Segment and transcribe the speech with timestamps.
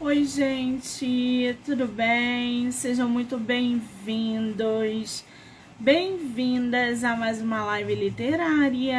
[0.00, 2.70] Oi, gente, tudo bem?
[2.70, 5.24] Sejam muito bem-vindos,
[5.76, 8.96] bem-vindas a mais uma live literária.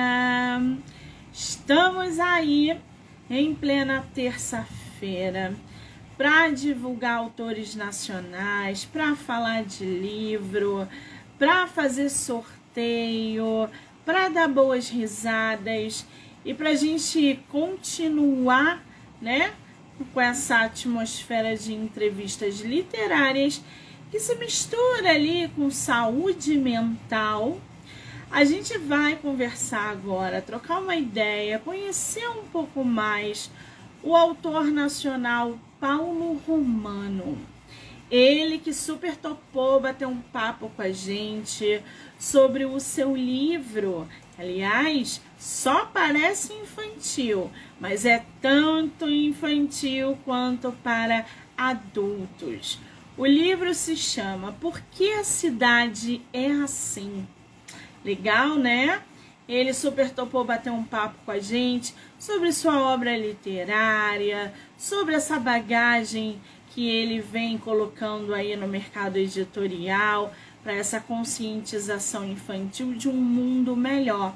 [1.32, 2.78] Estamos aí
[3.30, 5.56] em plena terça-feira
[6.18, 10.86] para divulgar autores nacionais, para falar de livro,
[11.38, 13.70] para fazer sorteio,
[14.04, 16.06] para dar boas risadas
[16.44, 18.84] e para a gente continuar,
[19.22, 19.54] né?
[20.06, 23.62] Com essa atmosfera de entrevistas literárias
[24.12, 27.60] que se mistura ali com saúde mental.
[28.32, 33.50] A gente vai conversar agora, trocar uma ideia, conhecer um pouco mais
[34.04, 37.38] o autor nacional Paulo Romano.
[38.10, 41.82] Ele que super topou bater um papo com a gente
[42.18, 44.08] sobre o seu livro.
[44.38, 51.26] Aliás, só parece infantil, mas é tanto infantil quanto para
[51.58, 52.78] adultos.
[53.18, 57.26] O livro se chama Por que a cidade é assim?
[58.04, 59.02] Legal, né?
[59.48, 65.40] Ele super topou bater um papo com a gente sobre sua obra literária, sobre essa
[65.40, 66.40] bagagem
[66.72, 73.76] que ele vem colocando aí no mercado editorial para essa conscientização infantil de um mundo
[73.76, 74.36] melhor.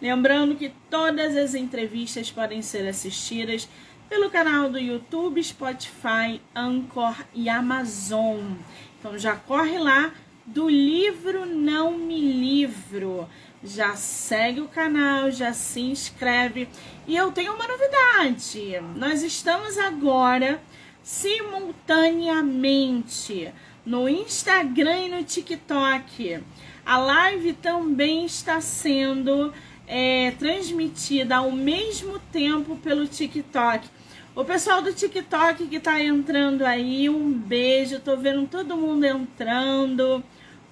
[0.00, 3.68] Lembrando que todas as entrevistas podem ser assistidas
[4.08, 8.52] pelo canal do YouTube, Spotify, Anchor e Amazon.
[8.98, 10.12] Então já corre lá
[10.46, 13.28] do livro Não Me Livro.
[13.62, 16.68] Já segue o canal, já se inscreve.
[17.06, 18.80] E eu tenho uma novidade.
[18.94, 20.62] Nós estamos agora
[21.02, 23.52] simultaneamente
[23.84, 26.38] no Instagram e no TikTok.
[26.86, 29.52] A live também está sendo
[29.88, 33.88] é, transmitida ao mesmo tempo pelo TikTok.
[34.36, 37.98] O pessoal do TikTok que tá entrando aí, um beijo.
[37.98, 40.22] Tô vendo todo mundo entrando.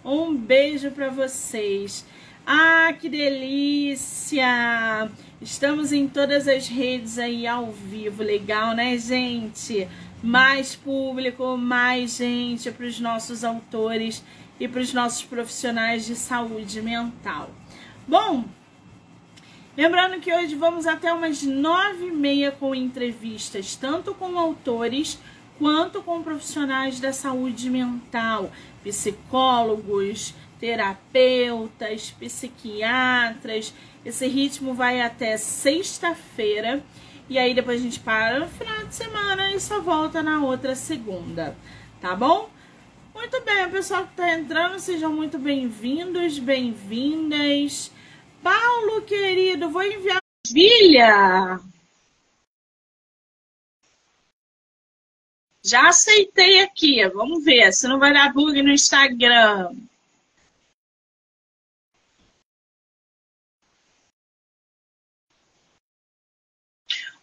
[0.04, 2.06] Um beijo para vocês.
[2.46, 4.46] Ah, que delícia!
[5.42, 8.22] Estamos em todas as redes aí ao vivo.
[8.22, 9.88] Legal, né, gente?
[10.22, 14.22] Mais público, mais gente para os nossos autores
[14.60, 17.50] e para os nossos profissionais de saúde mental.
[18.06, 18.44] Bom,
[19.76, 25.18] Lembrando que hoje vamos até umas nove e meia com entrevistas, tanto com autores
[25.58, 28.50] quanto com profissionais da saúde mental,
[28.82, 33.74] psicólogos, terapeutas, psiquiatras.
[34.02, 36.82] Esse ritmo vai até sexta-feira
[37.28, 40.74] e aí depois a gente para no final de semana e só volta na outra
[40.74, 41.54] segunda,
[42.00, 42.48] tá bom?
[43.14, 47.94] Muito bem, pessoal que está entrando, sejam muito bem-vindos, bem-vindas.
[48.46, 50.22] Paulo, querido, vou enviar.
[50.48, 51.58] Vilha!
[55.64, 57.04] Já aceitei aqui.
[57.08, 59.74] Vamos ver se não vai dar bug no Instagram.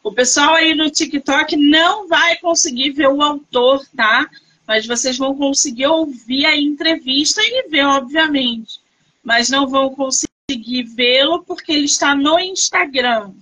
[0.03, 4.29] O pessoal aí no TikTok não vai conseguir ver o autor, tá?
[4.67, 8.81] Mas vocês vão conseguir ouvir a entrevista e ver, obviamente.
[9.23, 13.33] Mas não vão conseguir conseguir vê-lo porque ele está no Instagram.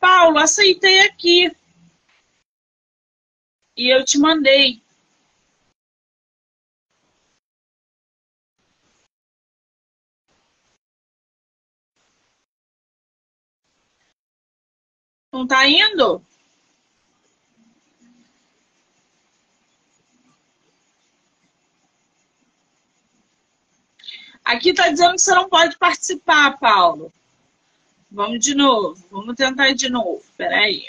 [0.00, 1.50] Paulo, aceitei aqui.
[3.76, 4.82] E eu te mandei.
[15.32, 16.24] Não tá indo?
[24.44, 27.10] Aqui está dizendo que você não pode participar, Paulo.
[28.10, 29.02] Vamos de novo.
[29.10, 30.22] Vamos tentar de novo.
[30.36, 30.86] Peraí.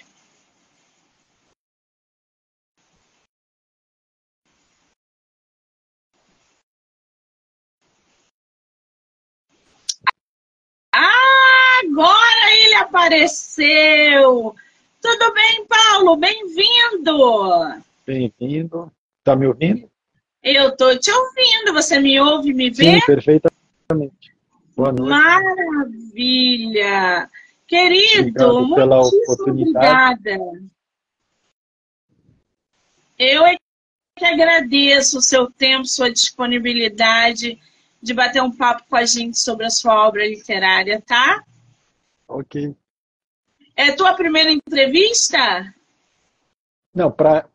[10.93, 14.55] Ah, agora ele apareceu!
[15.01, 16.15] Tudo bem, Paulo?
[16.15, 17.83] Bem-vindo!
[18.05, 18.91] Bem-vindo.
[19.23, 19.89] Tá me ouvindo?
[20.45, 21.73] Eu estou te ouvindo.
[21.73, 22.99] Você me ouve, me vê?
[22.99, 24.35] Sim, perfeitamente.
[24.75, 25.09] Boa noite.
[25.09, 26.87] Maravilha!
[27.67, 30.37] Querido, Obrigado pela obrigada.
[33.17, 33.57] Eu é
[34.15, 37.59] que agradeço o seu tempo, sua disponibilidade
[37.99, 41.43] de bater um papo com a gente sobre a sua obra literária, tá?
[42.27, 42.75] Ok.
[43.75, 45.73] É tua primeira entrevista?
[46.93, 47.49] Não, para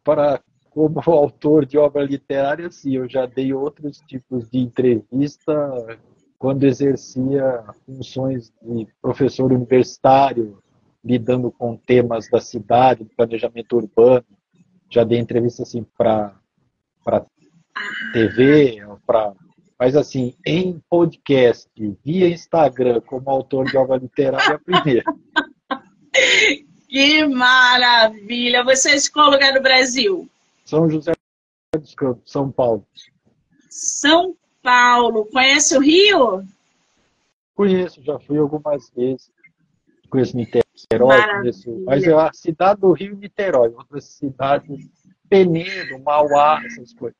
[0.81, 5.99] como autor de obra literária, sim, eu já dei outros tipos de entrevista
[6.39, 10.59] quando exercia funções de professor universitário,
[11.05, 14.25] lidando com temas da cidade, do planejamento urbano.
[14.89, 16.35] Já dei entrevista assim para
[17.05, 17.27] para
[18.13, 19.33] TV, para
[19.79, 21.71] mas assim, em podcast,
[22.05, 25.05] via Instagram, como autor de obra literária, é a primeira.
[26.87, 28.63] Que maravilha!
[28.65, 30.29] Você é lugar do Brasil?
[30.71, 31.13] São José
[31.77, 32.87] dos Campos, São Paulo.
[33.69, 35.27] São Paulo.
[35.27, 36.45] Conhece o Rio?
[37.57, 39.33] Conheço, já fui algumas vezes.
[40.09, 41.83] Conheço Niterói, conheço.
[41.85, 44.89] Mas é a cidade do Rio Niterói, outras cidades,
[45.29, 47.19] Penedo, Mauá, essas coisas.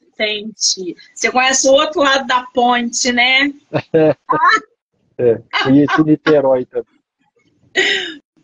[0.00, 0.94] Entendi.
[1.12, 3.52] Você conhece o outro lado da ponte, né?
[5.18, 6.94] é, conheci Niterói também.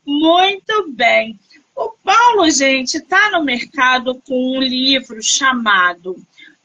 [0.04, 1.38] Muito bem.
[1.74, 6.16] O Paulo, gente, está no mercado com um livro chamado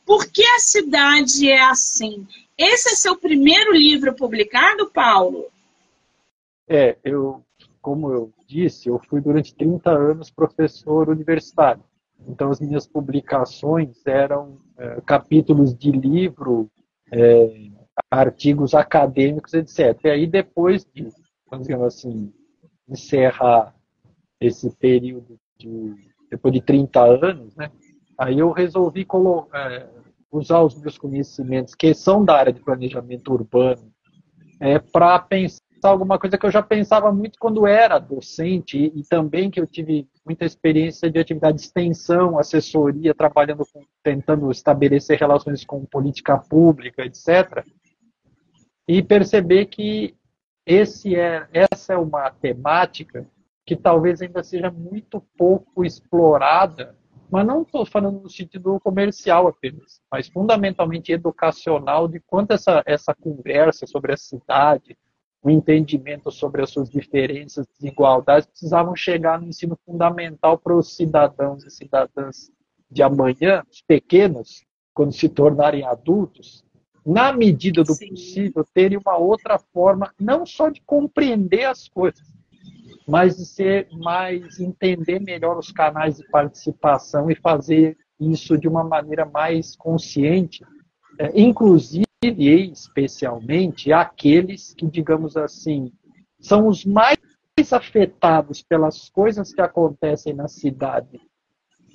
[0.05, 2.27] Por que a cidade é assim?
[2.57, 5.45] Esse é seu primeiro livro publicado, Paulo?
[6.67, 7.43] É, eu,
[7.81, 11.83] como eu disse, eu fui durante 30 anos professor universitário.
[12.27, 16.69] Então, as minhas publicações eram é, capítulos de livro,
[17.11, 17.69] é,
[18.09, 19.97] artigos acadêmicos, etc.
[20.03, 21.07] E aí, depois de,
[21.49, 22.33] vamos dizer assim,
[22.89, 23.73] encerrar
[24.39, 25.93] esse período de,
[26.29, 27.71] depois de 30 anos, né,
[28.17, 29.05] aí eu resolvi
[29.53, 29.87] é,
[30.31, 33.91] usar os meus conhecimentos, que são da área de planejamento urbano,
[34.59, 39.03] é, para pensar alguma coisa que eu já pensava muito quando era docente e, e,
[39.03, 45.19] também que eu tive muita experiência de atividade de extensão, assessoria, trabalhando com, tentando estabelecer
[45.19, 47.63] relações com política pública, etc.
[48.87, 50.15] E perceber que
[50.65, 53.25] esse é, essa é uma temática
[53.67, 56.95] que talvez ainda seja muito pouco explorada,
[57.29, 63.13] mas não estou falando no sentido comercial apenas, mas fundamentalmente educacional, de quanto essa, essa
[63.13, 64.97] conversa sobre a cidade,
[65.43, 71.65] o entendimento sobre as suas diferenças, desigualdades, precisavam chegar no ensino fundamental para os cidadãos
[71.65, 72.49] e cidadãs
[72.89, 76.63] de amanhã, os pequenos, quando se tornarem adultos,
[77.05, 78.09] na medida do Sim.
[78.09, 82.36] possível, terem uma outra forma, não só de compreender as coisas,
[83.07, 88.83] mas de ser mais, entender melhor os canais de participação e fazer isso de uma
[88.83, 90.65] maneira mais consciente,
[91.17, 95.91] é, inclusive e especialmente aqueles que, digamos assim,
[96.39, 97.17] são os mais
[97.71, 101.21] afetados pelas coisas que acontecem na cidade,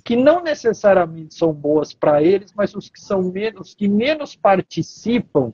[0.04, 5.52] que não necessariamente são boas para eles, mas os que são menos, que menos participam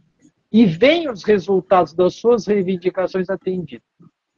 [0.50, 3.86] e veem os resultados das suas reivindicações atendidos.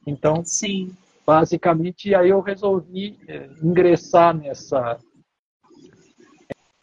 [0.05, 0.91] Então, Sim.
[1.31, 4.99] Basicamente, aí eu resolvi é, ingressar nessa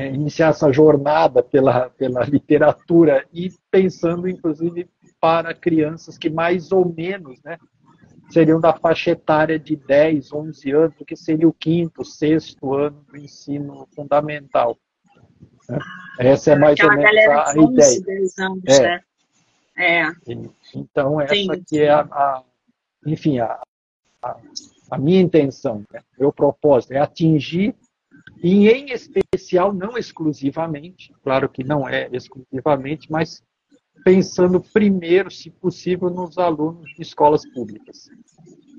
[0.01, 4.89] é, iniciar essa jornada pela, pela literatura e pensando, inclusive,
[5.21, 7.59] para crianças que mais ou menos né,
[8.31, 13.19] seriam da faixa etária de 10, 11 anos, que seria o quinto, sexto ano do
[13.19, 14.79] ensino fundamental.
[15.69, 15.79] Né?
[16.19, 18.01] Essa é mais Aquela ou menos a, a ideia.
[18.01, 18.81] 10 anos, é.
[18.81, 19.01] Né?
[19.77, 20.13] é.
[20.75, 21.51] Então, essa Sim.
[21.51, 22.43] aqui é a, a
[23.07, 23.61] enfim, a,
[24.23, 24.37] a,
[24.91, 26.01] a, minha intenção, né?
[26.19, 27.75] meu propósito é atingir
[28.43, 33.43] e em especial, não exclusivamente, claro que não é exclusivamente, mas
[34.05, 38.09] pensando primeiro, se possível, nos alunos de escolas públicas,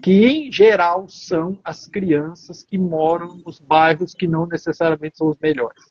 [0.01, 5.37] que em geral são as crianças que moram nos bairros que não necessariamente são os
[5.41, 5.83] melhores.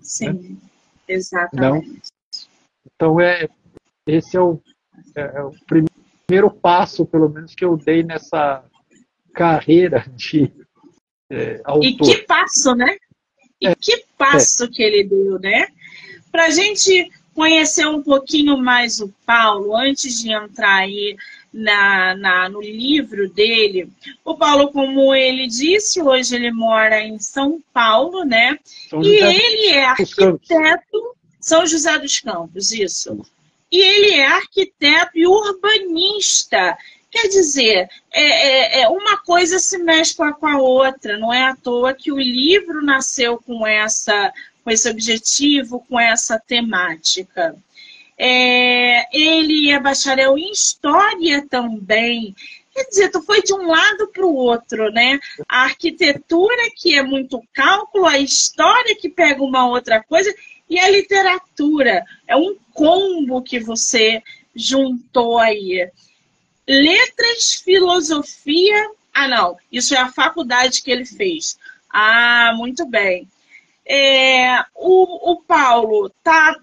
[0.00, 0.56] Sim, né?
[1.06, 1.88] exatamente.
[1.88, 2.06] Não?
[2.94, 3.48] Então, é,
[4.06, 4.58] esse é o,
[5.14, 6.05] é, é o primeiro
[6.60, 8.64] passo, pelo menos, que eu dei nessa
[9.32, 10.52] carreira de
[11.30, 12.96] é, e que passo, né?
[13.60, 14.68] E é, que passo é.
[14.68, 15.68] que ele deu, né?
[16.30, 21.16] Para a gente conhecer um pouquinho mais o Paulo, antes de entrar aí
[21.52, 23.90] na, na, no livro dele,
[24.24, 28.58] o Paulo, como ele disse, hoje ele mora em São Paulo, né?
[28.88, 31.16] São e ele é arquiteto.
[31.40, 33.24] São José dos Campos, isso.
[33.76, 36.78] E ele é arquiteto e urbanista.
[37.10, 41.54] Quer dizer, é, é, é, uma coisa se mescla com a outra, não é à
[41.54, 44.32] toa que o livro nasceu com, essa,
[44.64, 47.54] com esse objetivo, com essa temática.
[48.16, 52.34] É, ele é bacharel em História também.
[52.72, 55.20] Quer dizer, tu foi de um lado para o outro, né?
[55.46, 60.34] A arquitetura, que é muito cálculo, a história, que pega uma outra coisa,
[60.68, 62.04] e a literatura.
[62.26, 64.22] É um combo que você
[64.54, 65.90] juntou aí.
[66.66, 68.90] Letras, filosofia.
[69.12, 71.58] Ah, não, isso é a faculdade que ele fez.
[71.90, 73.28] Ah, muito bem.
[73.84, 76.56] É, o, o Paulo tá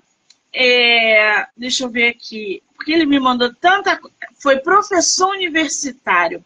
[0.53, 3.99] é, deixa eu ver aqui, porque ele me mandou tanta.
[4.35, 6.43] Foi professor universitário.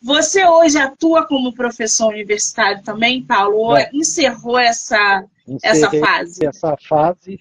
[0.00, 3.56] Você hoje atua como professor universitário também, Paulo?
[3.56, 5.24] Ou encerrou essa,
[5.62, 6.46] essa fase?
[6.46, 7.40] Essa fase.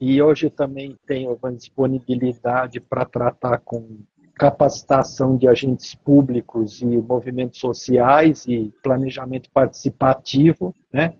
[0.00, 4.00] E hoje também tenho uma disponibilidade para tratar com
[4.34, 11.14] capacitação de agentes públicos e movimentos sociais e planejamento participativo, né?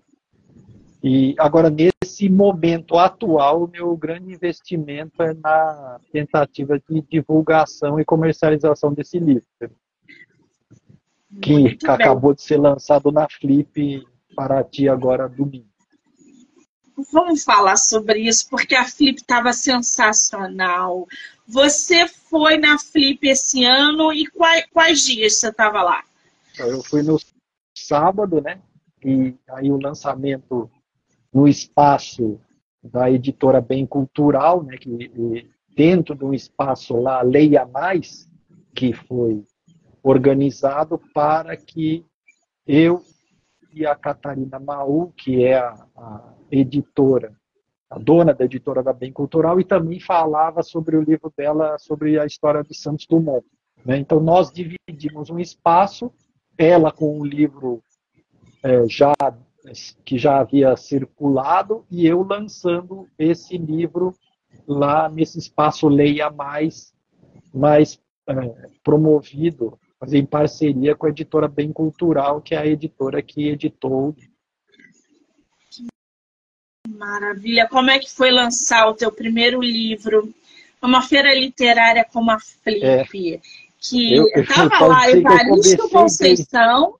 [1.01, 8.05] E agora, nesse momento atual, o meu grande investimento é na tentativa de divulgação e
[8.05, 9.45] comercialização desse livro,
[11.41, 15.72] que acabou de ser lançado na Flip para ti agora domingo.
[17.11, 21.07] Vamos falar sobre isso, porque a Flip estava sensacional.
[21.47, 26.03] Você foi na Flip esse ano e quais, quais dias você estava lá?
[26.57, 27.19] Eu fui no
[27.75, 28.61] sábado, né?
[29.03, 30.69] E aí o lançamento
[31.33, 32.39] no espaço
[32.83, 38.29] da editora Bem Cultural, né, que dentro de um espaço lá, Leia Mais,
[38.75, 39.43] que foi
[40.03, 42.05] organizado para que
[42.67, 43.03] eu
[43.73, 47.33] e a Catarina Maú, que é a, a editora,
[47.89, 52.19] a dona da editora da Bem Cultural, e também falava sobre o livro dela, sobre
[52.19, 53.45] a história de Santos Dumont.
[53.85, 53.97] Né?
[53.97, 56.11] Então, nós dividimos um espaço,
[56.57, 57.81] ela com um livro
[58.63, 59.13] é, já
[60.03, 64.13] que já havia circulado e eu lançando esse livro
[64.67, 66.93] lá nesse espaço Leia Mais,
[67.53, 68.33] mais é,
[68.83, 74.13] promovido, mas em parceria com a editora Bem Cultural, que é a editora que editou.
[76.85, 77.69] Maravilha!
[77.69, 80.33] Como é que foi lançar o teu primeiro livro
[80.81, 82.83] numa feira literária como a Flip?
[82.83, 83.05] É,
[83.79, 86.99] que estava lá Evaristo Conceição.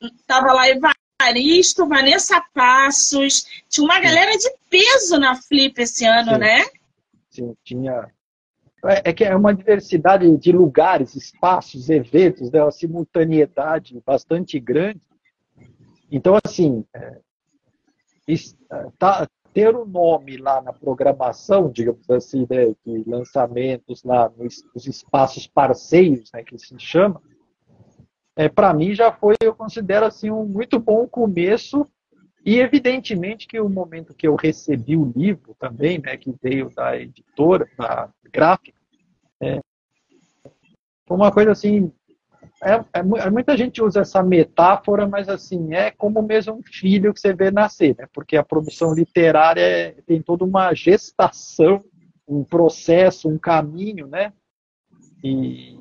[0.00, 0.66] Estava lá
[1.20, 3.44] Aristo, Vanessa Passos.
[3.68, 6.38] Tinha uma galera de peso na Flip esse ano, Sim.
[6.38, 6.64] né?
[7.28, 8.08] Sim, tinha.
[8.84, 12.62] É, é, que é uma diversidade de lugares, espaços, eventos, né?
[12.62, 15.00] uma simultaneidade bastante grande.
[16.10, 17.18] Então, assim, é,
[18.96, 24.64] tá, ter o um nome lá na programação, digamos assim, né, de lançamentos lá nos,
[24.74, 27.20] nos espaços parceiros, né, que se chama,
[28.36, 31.84] é, para mim já foi, eu considero assim, um muito bom começo.
[32.44, 36.96] E evidentemente que o momento que eu recebi o livro também, né, que veio da
[36.96, 38.78] editora, da gráfica,
[39.40, 39.60] é,
[41.06, 41.92] foi uma coisa assim.
[42.62, 47.14] É, é, é, muita gente usa essa metáfora, mas assim, é como mesmo um filho
[47.14, 48.06] que você vê nascer, né?
[48.12, 51.84] Porque a produção literária é, tem toda uma gestação,
[52.26, 54.32] um processo, um caminho, né?
[55.24, 55.78] E,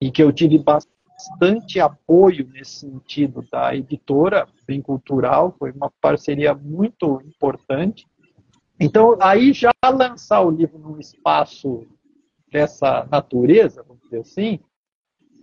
[0.00, 0.93] e que eu tive bastante
[1.24, 8.06] bastante apoio nesse sentido da editora Bem Cultural, foi uma parceria muito importante.
[8.78, 11.86] Então, aí já lançar o livro num espaço
[12.50, 14.60] dessa natureza, vamos dizer assim,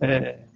[0.00, 0.46] é,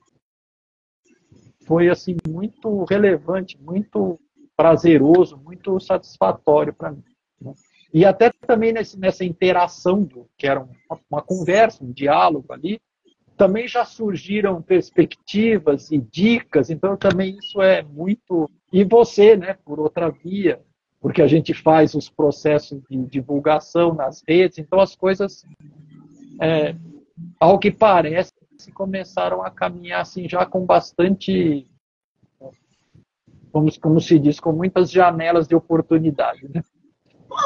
[1.66, 4.20] foi assim muito relevante, muito
[4.56, 7.04] prazeroso, muito satisfatório para mim.
[7.40, 7.52] Né?
[7.92, 12.80] E até também nesse, nessa interação, do, que era uma, uma conversa, um diálogo ali,
[13.36, 18.50] também já surgiram perspectivas e dicas, então também isso é muito.
[18.72, 20.60] E você, né, por outra via,
[21.00, 25.44] porque a gente faz os processos de divulgação nas redes, então as coisas,
[26.40, 26.74] é,
[27.38, 28.32] ao que parece,
[28.74, 31.66] começaram a caminhar assim já com bastante,
[33.52, 36.48] como, como se diz, com muitas janelas de oportunidade.
[36.52, 36.62] Né?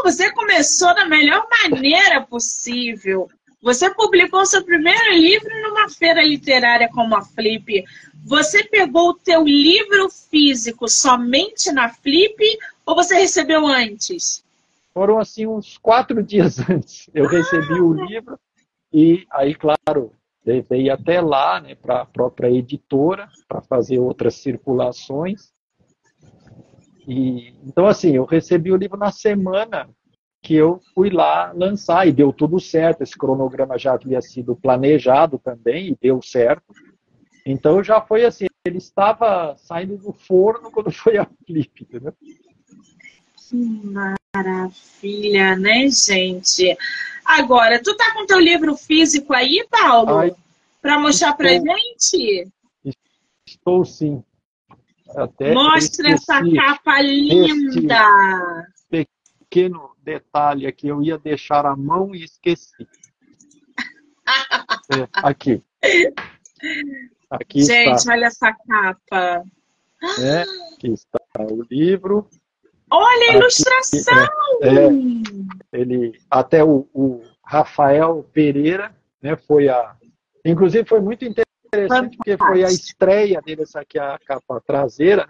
[0.02, 3.28] você começou da melhor maneira possível.
[3.62, 7.85] Você publicou seu primeiro livro numa feira literária como a Flip.
[8.25, 12.43] Você pegou o teu livro físico somente na Flip
[12.87, 14.43] ou você recebeu antes?
[14.95, 17.11] Foram assim uns quatro dias antes.
[17.14, 17.29] Eu ah.
[17.29, 18.38] recebi o livro
[18.93, 20.12] e aí, claro,
[20.45, 25.52] levei até lá, né, para a própria editora para fazer outras circulações.
[27.07, 29.88] E então assim, eu recebi o livro na semana
[30.42, 33.02] que eu fui lá lançar e deu tudo certo.
[33.02, 36.75] Esse cronograma já havia sido planejado também e deu certo.
[37.44, 42.14] Então já foi assim, ele estava saindo do forno quando foi a Flip, entendeu?
[43.37, 43.56] Que
[44.35, 46.76] maravilha, né, gente?
[47.25, 50.37] Agora, tu tá com teu livro físico aí, Paulo?
[50.80, 52.49] Para mostrar para gente?
[53.47, 54.23] Estou sim.
[55.16, 58.66] Até Mostra essa capa linda!
[59.50, 62.87] pequeno detalhe aqui, eu ia deixar a mão e esqueci.
[64.92, 65.62] É, aqui.
[67.30, 68.12] Aqui Gente, está.
[68.12, 69.45] olha essa capa.
[70.19, 70.42] É,
[70.75, 72.28] aqui está o livro.
[72.90, 74.28] Olha a aqui, ilustração!
[74.62, 79.97] É, é, ele, até o, o, Rafael Pereira, né, foi a.
[80.45, 85.28] Inclusive foi muito interessante porque foi a estreia dele, essa aqui a capa traseira.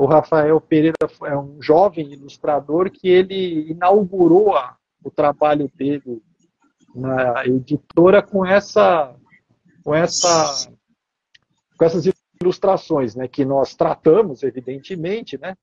[0.00, 6.22] O Rafael Pereira é um jovem ilustrador que ele inaugurou a, o trabalho dele
[6.94, 9.14] na editora com essa
[9.84, 10.72] com essa
[11.76, 15.54] com essas ilustrações, né, que nós tratamos evidentemente, né,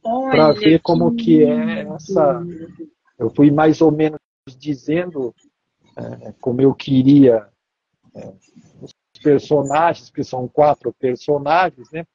[0.00, 2.46] para ver como que, que é essa.
[3.18, 4.20] Eu fui mais ou menos
[4.56, 5.34] dizendo
[5.96, 7.48] é, como eu queria
[8.14, 8.32] é,
[8.80, 12.06] os personagens, que são quatro personagens, né?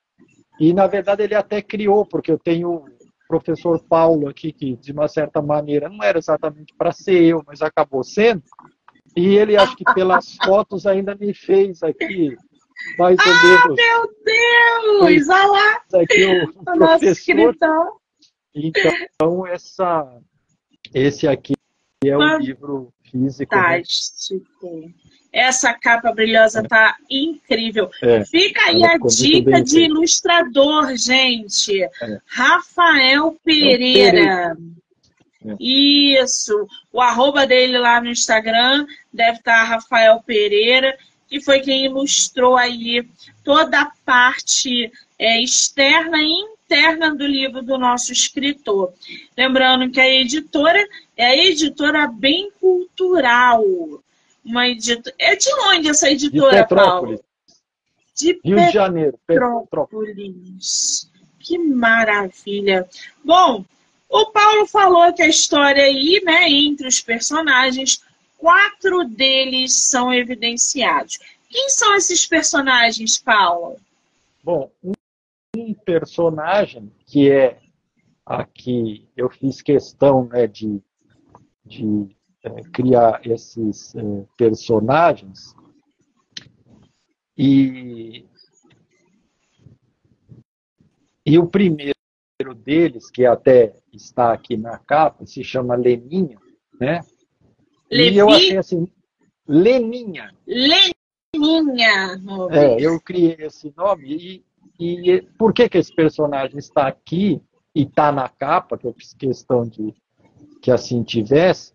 [0.61, 2.85] E na verdade ele até criou, porque eu tenho o
[3.27, 7.63] professor Paulo aqui que de uma certa maneira não era exatamente para ser eu, mas
[7.63, 8.43] acabou sendo.
[9.17, 12.37] E ele acho que pelas fotos ainda me fez aqui
[12.95, 13.75] mais ou ah, menos.
[13.75, 15.29] meu Deus!
[15.29, 15.81] Olha lá!
[15.99, 17.57] Aqui o, o professor.
[18.53, 20.21] Então, essa,
[20.93, 21.53] esse aqui
[22.05, 23.55] é o livro físico.
[23.55, 23.81] Né?
[25.31, 27.89] Essa capa brilhosa tá incrível.
[28.01, 31.83] É, Fica aí a dica de ilustrador, gente.
[31.83, 32.19] É.
[32.25, 34.57] Rafael Pereira.
[35.45, 35.55] É.
[35.59, 36.67] Isso.
[36.91, 40.97] O arroba dele lá no Instagram deve estar tá Rafael Pereira,
[41.29, 43.07] que foi quem ilustrou aí
[43.43, 46.29] toda a parte é, externa e
[46.71, 48.93] interna do livro do nosso escritor.
[49.37, 50.85] Lembrando que a editora
[51.15, 53.63] é a editora Bem Cultural.
[54.43, 55.15] Uma editora...
[55.19, 57.23] É de onde essa editora, de Paulo?
[58.15, 61.09] De Rio de Janeiro, Petrópolis.
[61.39, 62.87] Que maravilha.
[63.23, 63.65] Bom,
[64.09, 68.01] o Paulo falou que a história aí, né, entre os personagens,
[68.37, 71.17] quatro deles são evidenciados.
[71.49, 73.77] Quem são esses personagens, Paulo?
[74.43, 74.71] Bom,
[75.55, 77.59] um personagem que é
[78.25, 80.81] aqui eu fiz questão né, de
[81.65, 84.01] de é, criar esses é,
[84.37, 85.55] personagens
[87.37, 88.25] e
[91.23, 91.95] e o primeiro
[92.55, 96.39] deles que até está aqui na capa se chama Leninha,
[96.79, 97.01] né?
[97.89, 98.15] Levi?
[98.15, 98.87] E eu achei assim
[99.47, 100.33] Leninha.
[100.47, 102.19] Leninha.
[102.51, 104.43] É, eu criei esse nome
[104.79, 107.41] e, e por que que esse personagem está aqui
[107.75, 109.93] e está na capa que eu fiz questão de
[110.61, 111.73] que assim tivesse,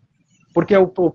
[0.57, 1.14] porque é o, o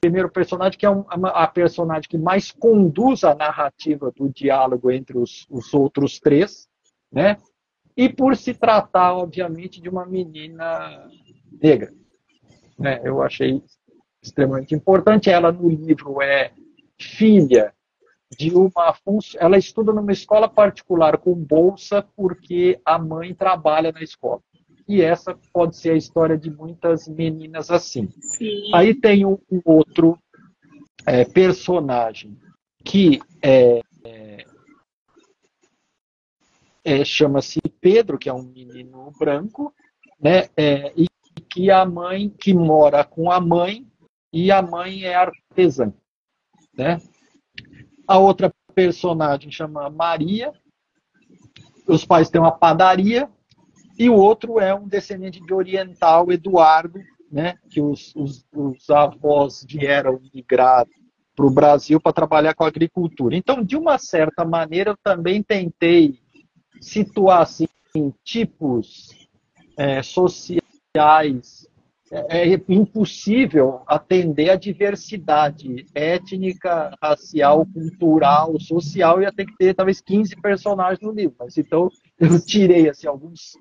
[0.00, 5.46] primeiro personagem que é a personagem que mais conduz a narrativa do diálogo entre os,
[5.50, 6.66] os outros três,
[7.12, 7.36] né?
[7.94, 11.06] E por se tratar, obviamente, de uma menina
[11.60, 11.92] negra,
[12.78, 12.98] né?
[13.04, 13.62] Eu achei
[14.22, 15.28] extremamente importante.
[15.28, 16.52] Ela no livro é
[16.98, 17.74] filha
[18.38, 18.96] de uma
[19.38, 24.40] ela estuda numa escola particular com bolsa porque a mãe trabalha na escola
[24.88, 28.08] e essa pode ser a história de muitas meninas assim.
[28.20, 28.74] Sim.
[28.74, 30.18] Aí tem um, um outro
[31.06, 32.38] é, personagem
[32.82, 34.46] que é, é,
[36.82, 39.74] é, chama-se Pedro, que é um menino branco,
[40.18, 40.48] né?
[40.56, 41.06] É, e
[41.50, 43.86] que a mãe que mora com a mãe
[44.32, 45.92] e a mãe é artesã,
[46.74, 46.98] né?
[48.06, 50.50] A outra personagem chama Maria.
[51.86, 53.30] Os pais têm uma padaria
[53.98, 59.66] e o outro é um descendente de oriental, Eduardo, né, que os, os, os avós
[59.68, 60.86] vieram migrar
[61.34, 63.36] para o Brasil para trabalhar com agricultura.
[63.36, 66.18] Então, de uma certa maneira, eu também tentei
[66.80, 67.68] situar assim,
[68.24, 69.10] tipos
[69.76, 71.66] é, sociais.
[72.10, 80.00] É, é impossível atender a diversidade étnica, racial, cultural, social, ia ter que ter talvez
[80.00, 81.36] 15 personagens no livro.
[81.38, 83.52] Mas então eu tirei assim, alguns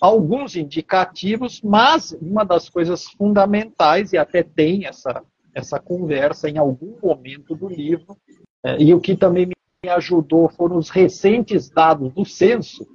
[0.00, 5.22] alguns indicativos, mas uma das coisas fundamentais, e até tem essa,
[5.54, 8.16] essa conversa em algum momento do livro,
[8.62, 12.86] é, e o que também me ajudou foram os recentes dados do censo,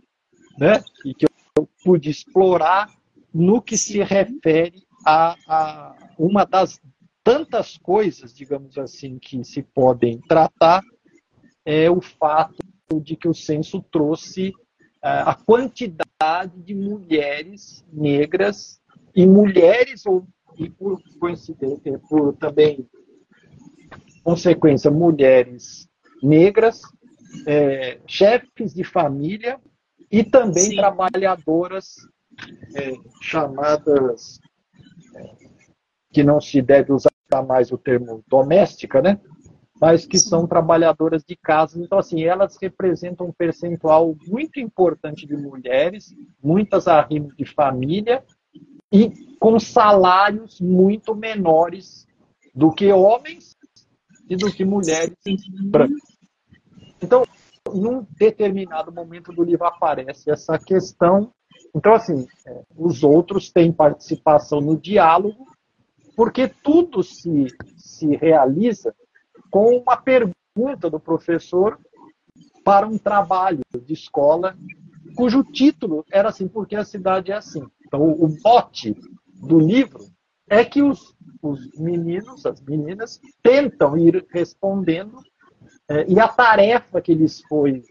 [0.57, 1.25] né, e que
[1.57, 2.89] eu pude explorar
[3.33, 6.79] no que se refere a, a uma das
[7.23, 10.81] tantas coisas, digamos assim, que se podem tratar,
[11.65, 12.57] é o fato
[13.01, 14.53] de que o censo trouxe
[15.01, 18.79] a quantidade de mulheres negras
[19.15, 22.87] e mulheres ou e por coincidência, por também
[24.23, 25.87] consequência, mulheres
[26.21, 26.81] negras,
[27.47, 29.59] é, chefes de família
[30.11, 30.75] e também Sim.
[30.75, 31.95] trabalhadoras
[32.75, 34.39] é, chamadas
[35.15, 35.35] é,
[36.11, 37.11] que não se deve usar
[37.47, 39.19] mais o termo doméstica, né?
[39.81, 41.81] Mas que são trabalhadoras de casa.
[41.81, 48.23] Então, assim, elas representam um percentual muito importante de mulheres, muitas arrimo de família,
[48.93, 52.05] e com salários muito menores
[52.53, 53.57] do que homens
[54.29, 55.15] e do que mulheres
[55.63, 55.97] brancas.
[57.01, 57.23] Então,
[57.73, 61.31] num determinado momento do livro aparece essa questão.
[61.73, 65.47] Então, assim, é, os outros têm participação no diálogo,
[66.15, 68.93] porque tudo se, se realiza
[69.51, 71.77] com uma pergunta do professor
[72.63, 74.57] para um trabalho de escola,
[75.15, 77.63] cujo título era assim, porque a cidade é assim.
[77.85, 78.95] Então, o mote
[79.35, 80.05] do livro
[80.49, 85.17] é que os, os meninos, as meninas, tentam ir respondendo,
[85.89, 87.83] é, e a tarefa que lhes foi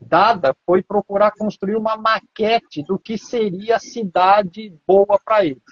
[0.00, 5.62] dada foi procurar construir uma maquete do que seria a cidade boa para eles.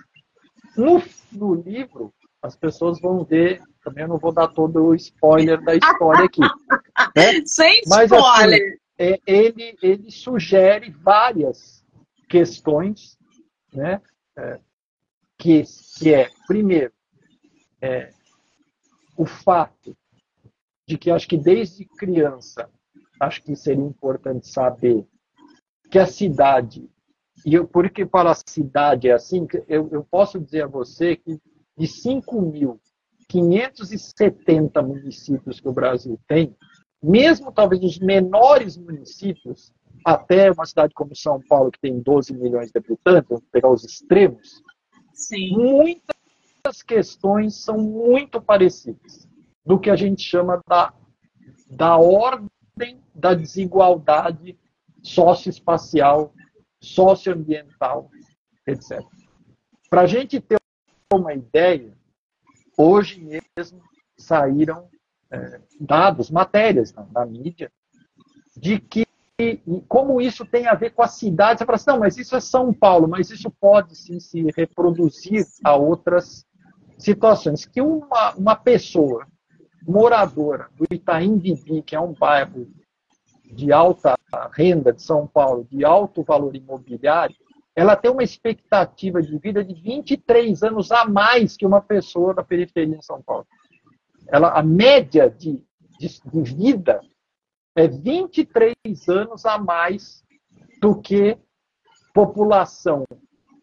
[0.76, 5.62] No, no livro, as pessoas vão ver também eu não vou dar todo o spoiler
[5.62, 6.40] da história aqui.
[7.16, 7.46] Né?
[7.46, 8.61] Sem Mas, assim, spoiler!
[8.61, 11.85] Assim, é, ele, ele sugere várias
[12.29, 13.16] questões,
[13.72, 14.03] né?
[14.37, 14.59] É,
[15.38, 15.62] que,
[15.96, 16.92] que é, primeiro,
[17.81, 18.11] é,
[19.16, 19.96] o fato
[20.88, 22.68] de que acho que desde criança,
[23.20, 25.07] acho que seria importante saber
[25.88, 26.90] que a cidade,
[27.46, 31.14] e eu, por que para a cidade é assim, eu, eu posso dizer a você
[31.14, 31.40] que
[31.78, 32.80] de 5 mil
[33.28, 36.56] 570 municípios que o Brasil tem,
[37.02, 39.72] mesmo talvez os menores municípios,
[40.04, 43.84] até uma cidade como São Paulo, que tem 12 milhões de habitantes, vamos pegar os
[43.84, 44.62] extremos,
[45.12, 45.50] Sim.
[45.50, 49.28] muitas questões são muito parecidas
[49.64, 50.94] do que a gente chama da,
[51.70, 52.48] da ordem
[53.14, 54.58] da desigualdade
[55.02, 56.32] socioespacial,
[56.80, 58.10] socioambiental,
[58.66, 59.02] etc.
[59.90, 60.58] Para a gente ter
[61.16, 61.97] uma ideia,
[62.81, 63.83] Hoje mesmo
[64.16, 64.88] saíram
[65.33, 67.73] é, dados, matérias na, na, mídia,
[68.57, 69.05] de que
[69.88, 71.59] como isso tem a ver com a cidade.
[71.59, 75.44] Você fala assim, não, mas isso é São Paulo, mas isso pode sim se reproduzir
[75.64, 76.47] a outras
[76.97, 77.64] situações.
[77.64, 79.27] Que uma, uma pessoa
[79.83, 82.68] moradora do Itaim Bibi, que é um bairro
[83.44, 84.16] de alta
[84.53, 87.37] renda de São Paulo, de alto valor imobiliário,
[87.78, 92.42] ela tem uma expectativa de vida de 23 anos a mais que uma pessoa da
[92.42, 93.46] periferia em São Paulo.
[94.26, 95.64] Ela, a média de,
[95.96, 97.00] de, de vida
[97.76, 98.74] é 23
[99.08, 100.24] anos a mais
[100.80, 101.38] do que
[102.12, 103.04] população,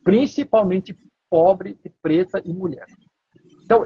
[0.02, 0.98] principalmente
[1.30, 2.86] pobre, preta e mulher.
[3.66, 3.86] Então,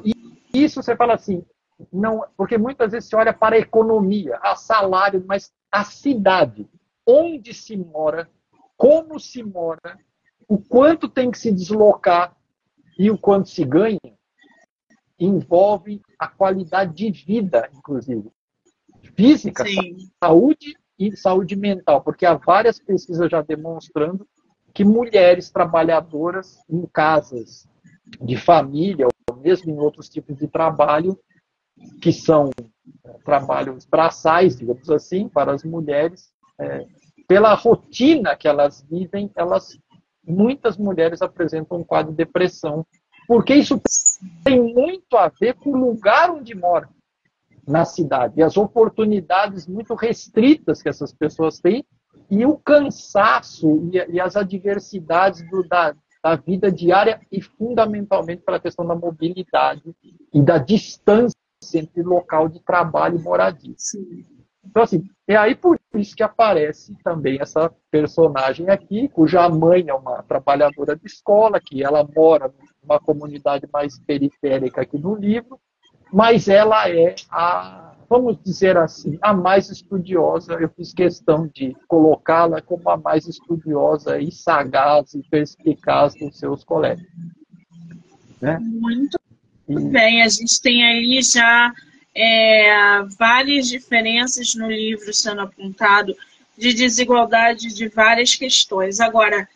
[0.54, 1.44] isso você fala assim,
[1.92, 6.70] não, porque muitas vezes se olha para a economia, a salário, mas a cidade,
[7.04, 8.30] onde se mora,
[8.78, 9.98] como se mora,
[10.50, 12.36] o quanto tem que se deslocar
[12.98, 14.00] e o quanto se ganha
[15.20, 18.32] envolve a qualidade de vida, inclusive.
[19.16, 20.10] Física, Sim.
[20.22, 24.28] saúde e saúde mental, porque há várias pesquisas já demonstrando
[24.74, 27.68] que mulheres trabalhadoras em casas
[28.22, 31.20] de família, ou mesmo em outros tipos de trabalho,
[32.02, 32.50] que são
[33.06, 36.88] é, trabalhos braçais, digamos assim, para as mulheres, é,
[37.28, 39.78] pela rotina que elas vivem, elas
[40.30, 42.86] muitas mulheres apresentam um quadro de depressão,
[43.28, 43.82] porque isso
[44.44, 46.90] tem muito a ver com o lugar onde moram
[47.68, 51.86] na cidade e as oportunidades muito restritas que essas pessoas têm
[52.30, 58.60] e o cansaço e, e as adversidades do, da, da vida diária e fundamentalmente pela
[58.60, 59.96] questão da mobilidade
[60.34, 61.36] e da distância
[61.76, 63.74] entre local de trabalho e moradia.
[63.78, 64.26] Sim.
[64.66, 69.94] Então, assim, é aí por isso que aparece também essa personagem aqui, cuja mãe é
[69.94, 75.60] uma trabalhadora de escola, que ela mora numa comunidade mais periférica aqui no livro,
[76.12, 80.54] mas ela é a, vamos dizer assim, a mais estudiosa.
[80.54, 86.64] Eu fiz questão de colocá-la como a mais estudiosa e sagaz e perspicaz dos seus
[86.64, 87.06] colegas.
[88.42, 88.58] Né?
[88.60, 89.20] Muito
[89.68, 89.80] e...
[89.90, 91.72] bem, a gente tem aí já
[92.22, 96.14] é, várias diferenças no livro sendo apontado
[96.58, 99.00] de desigualdade de várias questões.
[99.00, 99.48] Agora,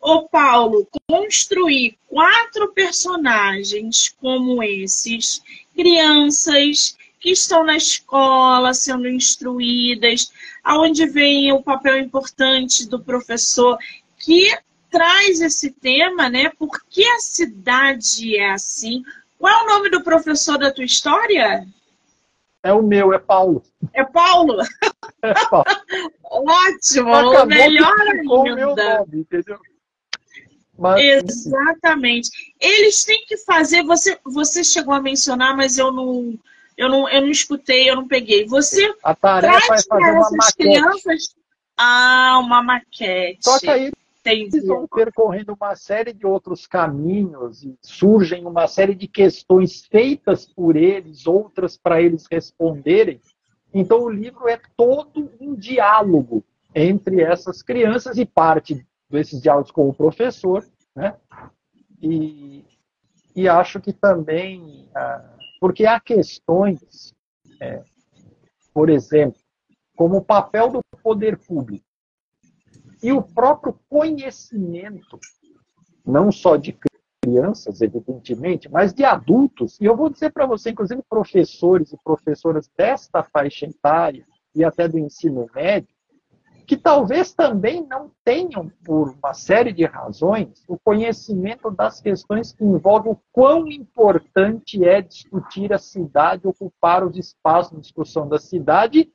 [0.00, 5.40] o Paulo construir quatro personagens como esses,
[5.76, 10.32] crianças que estão na escola sendo instruídas,
[10.64, 13.78] aonde vem o papel importante do professor
[14.18, 14.56] que
[14.90, 16.50] traz esse tema, né?
[16.58, 19.04] Por que a cidade é assim?
[19.38, 21.64] Qual é o nome do professor da tua história?
[22.62, 23.62] É o meu, é Paulo.
[23.92, 24.56] É Paulo?
[25.20, 25.64] É Paulo.
[26.22, 28.32] Ótimo, Acabou melhor ainda.
[28.32, 29.58] O meu nome, entendeu?
[30.78, 32.30] Mas, Exatamente.
[32.60, 36.38] Eles têm que fazer, você, você chegou a mencionar, mas eu não,
[36.76, 38.46] Eu não, eu não escutei, eu não peguei.
[38.46, 40.56] Você a tarefa é fazer uma maquete.
[40.56, 41.34] crianças.
[41.76, 43.40] Ah, uma maquete.
[43.58, 43.92] Que aí
[44.32, 50.46] eles vão percorrendo uma série de outros caminhos e surgem uma série de questões feitas
[50.46, 53.20] por eles, outras para eles responderem.
[53.72, 59.88] Então o livro é todo um diálogo entre essas crianças e parte desses diálogos com
[59.88, 61.16] o professor, né?
[62.00, 62.64] E,
[63.34, 67.14] e acho que também, ah, porque há questões,
[67.60, 67.82] é,
[68.72, 69.40] por exemplo,
[69.96, 71.87] como o papel do poder público
[73.02, 75.18] e o próprio conhecimento,
[76.04, 76.76] não só de
[77.22, 79.78] crianças, evidentemente, mas de adultos.
[79.80, 84.88] E eu vou dizer para você, inclusive professores e professoras desta faixa etária e até
[84.88, 85.94] do ensino médio,
[86.66, 92.62] que talvez também não tenham, por uma série de razões, o conhecimento das questões que
[92.62, 99.10] envolvem o quão importante é discutir a cidade, ocupar os espaços de discussão da cidade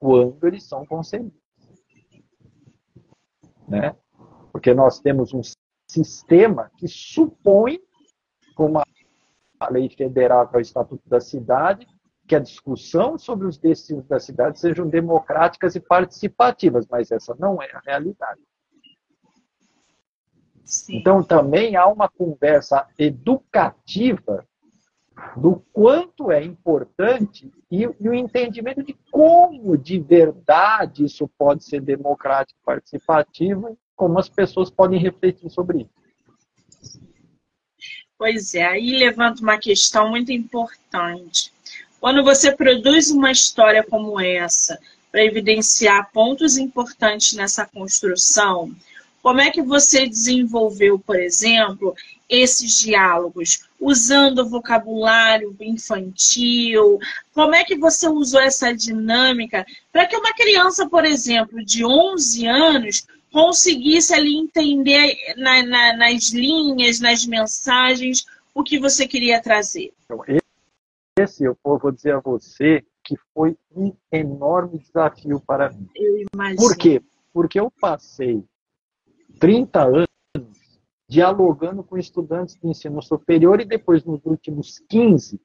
[0.00, 1.39] quando eles são concebidos.
[3.70, 3.96] Né?
[4.52, 5.40] Porque nós temos um
[5.88, 7.80] sistema que supõe,
[8.54, 11.86] como a lei federal, que é o Estatuto da Cidade,
[12.26, 17.60] que a discussão sobre os destinos da cidade sejam democráticas e participativas, mas essa não
[17.60, 18.40] é a realidade.
[20.64, 20.98] Sim.
[20.98, 24.46] Então, também há uma conversa educativa
[25.36, 31.80] do quanto é importante e, e, o entendimento de como de verdade isso pode ser
[31.80, 36.00] democrático e participativo, como as pessoas podem refletir sobre isso.
[38.18, 41.52] Pois é, aí levanta uma questão muito importante.
[42.00, 44.78] Quando você produz uma história como essa,
[45.10, 48.74] para evidenciar pontos importantes nessa construção,
[49.22, 51.94] como é que você desenvolveu, por exemplo,
[52.28, 53.68] esses diálogos?
[53.78, 56.98] Usando vocabulário infantil?
[57.34, 62.46] Como é que você usou essa dinâmica para que uma criança, por exemplo, de 11
[62.46, 69.92] anos, conseguisse ali entender na, na, nas linhas, nas mensagens, o que você queria trazer?
[70.04, 70.24] Então,
[71.18, 75.88] esse eu vou dizer a você que foi um enorme desafio para mim.
[75.94, 76.60] Eu imagino.
[76.60, 77.02] Por quê?
[77.32, 78.44] Porque eu passei
[79.40, 80.06] 30 anos
[81.08, 85.40] dialogando com estudantes de ensino superior e depois, nos últimos 15,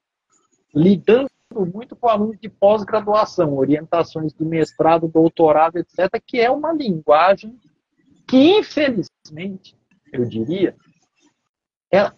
[0.72, 1.28] lidando
[1.72, 7.58] muito com alunos de pós-graduação, orientações de mestrado, doutorado, etc., que é uma linguagem
[8.28, 9.76] que, infelizmente,
[10.12, 10.76] eu diria,
[11.92, 12.12] é,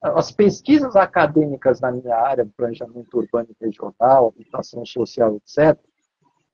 [0.00, 5.78] as pesquisas acadêmicas na minha área, planejamento urbano e regional, habitação social, etc.,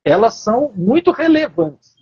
[0.02, 1.99] elas são muito relevantes.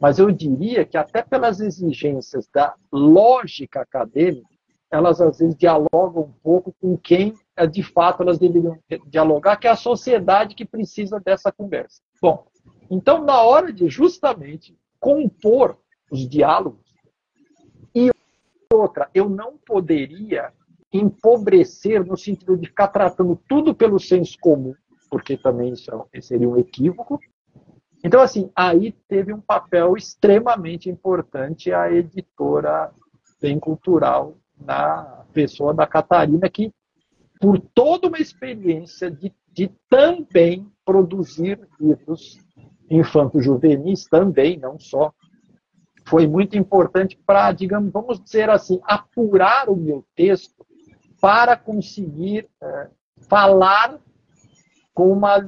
[0.00, 4.46] Mas eu diria que até pelas exigências da lógica acadêmica,
[4.90, 9.66] elas às vezes dialogam um pouco com quem eh, de fato elas deveriam dialogar, que
[9.66, 12.00] é a sociedade que precisa dessa conversa.
[12.20, 12.46] Bom,
[12.90, 15.78] então na hora de justamente compor
[16.10, 16.86] os diálogos,
[17.94, 18.10] e
[18.72, 20.52] outra, eu não poderia
[20.92, 24.74] empobrecer no sentido de ficar tratando tudo pelo senso comum,
[25.10, 27.18] porque também isso é seria um equívoco.
[28.06, 32.92] Então, assim, aí teve um papel extremamente importante a editora
[33.42, 36.72] Bem Cultural na pessoa da Catarina, que,
[37.40, 42.38] por toda uma experiência de, de também produzir livros
[42.88, 45.12] infanto-juvenis, também, não só,
[46.06, 50.64] foi muito importante para, digamos, vamos dizer assim, apurar o meu texto
[51.20, 52.88] para conseguir é,
[53.28, 53.98] falar
[54.94, 55.40] com uma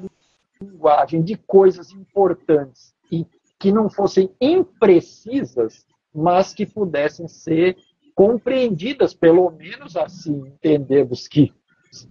[0.61, 3.27] linguagem de coisas importantes e
[3.59, 7.77] que não fossem imprecisas, mas que pudessem ser
[8.15, 11.53] compreendidas, pelo menos assim entendemos que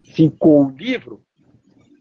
[0.03, 1.21] ficou o livro,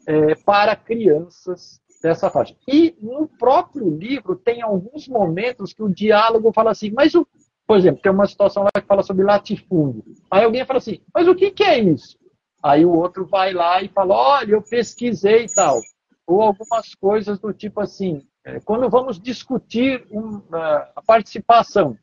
[0.07, 2.55] é, para crianças dessa faixa.
[2.67, 7.27] E no próprio livro tem alguns momentos que o diálogo fala assim, mas o,
[7.67, 10.05] por exemplo, tem uma situação lá que fala sobre latifúndio.
[10.31, 12.17] Aí alguém fala assim, mas o que, que é isso?
[12.63, 15.81] Aí o outro vai lá e fala, olha, eu pesquisei e tal.
[16.27, 21.97] Ou algumas coisas do tipo assim, é, quando vamos discutir uma, a participação,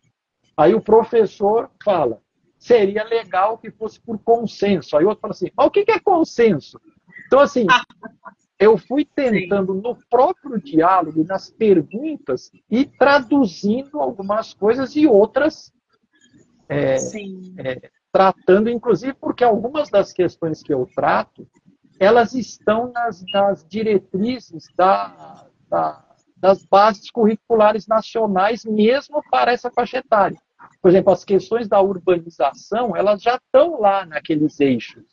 [0.56, 2.22] aí o professor fala,
[2.58, 4.96] seria legal que fosse por consenso.
[4.96, 6.80] Aí o outro fala assim, mas o que, que é consenso?
[7.28, 7.66] Então, assim,
[8.58, 9.82] eu fui tentando Sim.
[9.82, 15.74] no próprio diálogo, nas perguntas, e traduzindo algumas coisas e outras
[16.70, 16.96] é,
[17.58, 21.48] é, tratando, inclusive, porque algumas das questões que eu trato,
[22.00, 26.04] elas estão nas, nas diretrizes da, da,
[26.38, 30.38] das bases curriculares nacionais, mesmo para essa faixa etária.
[30.82, 35.04] Por exemplo, as questões da urbanização, elas já estão lá naqueles eixos.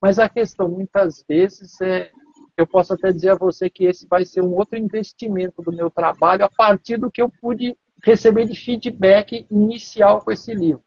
[0.00, 2.10] Mas a questão, muitas vezes, é,
[2.56, 5.90] eu posso até dizer a você que esse vai ser um outro investimento do meu
[5.90, 10.82] trabalho a partir do que eu pude receber de feedback inicial com esse livro.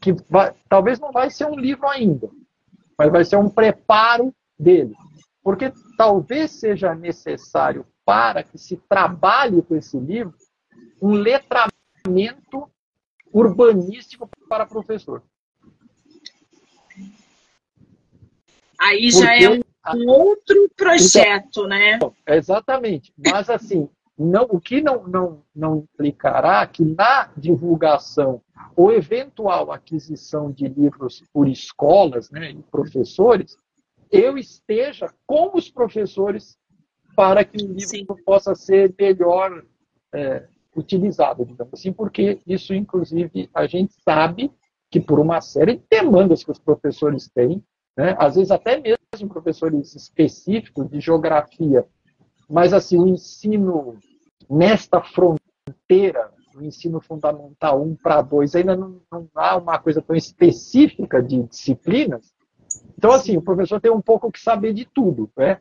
[0.00, 2.28] Que vai, talvez não vai ser um livro ainda,
[2.98, 4.94] mas vai ser um preparo dele.
[5.42, 10.34] Porque talvez seja necessário para que se trabalhe com esse livro
[11.00, 12.70] um letramento
[13.32, 15.22] urbanístico para professor.
[18.80, 19.62] Aí já Porque, é um,
[19.96, 21.98] um outro projeto, então, né?
[22.26, 23.12] Exatamente.
[23.16, 23.88] Mas assim,
[24.22, 28.40] não, o que não, não, não implicará que na divulgação
[28.76, 33.56] ou eventual aquisição de livros por escolas né, e professores,
[34.10, 36.56] eu esteja com os professores
[37.16, 38.06] para que o livro Sim.
[38.24, 39.64] possa ser melhor
[40.14, 44.50] é, utilizado, digamos assim, porque isso, inclusive, a gente sabe
[44.90, 47.62] que por uma série de demandas que os professores têm,
[47.96, 51.86] né, às vezes até mesmo professores específicos de geografia,
[52.48, 53.98] mas assim, o ensino
[54.52, 60.14] nesta fronteira, o ensino fundamental 1 para 2, ainda não, não há uma coisa tão
[60.14, 62.32] específica de disciplinas,
[62.96, 65.60] então, assim, o professor tem um pouco que saber de tudo, né?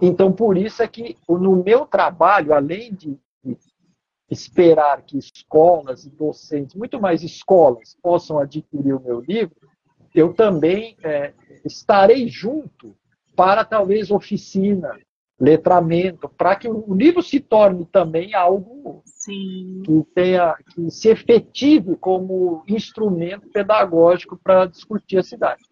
[0.00, 3.16] Então, por isso é que no meu trabalho, além de
[4.30, 9.56] esperar que escolas e docentes, muito mais escolas, possam adquirir o meu livro,
[10.14, 11.32] eu também é,
[11.64, 12.94] estarei junto
[13.34, 14.98] para talvez oficina,
[15.40, 19.82] letramento, para que o livro se torne também algo Sim.
[19.84, 25.62] que tenha que se efetive como instrumento pedagógico para discutir a cidade.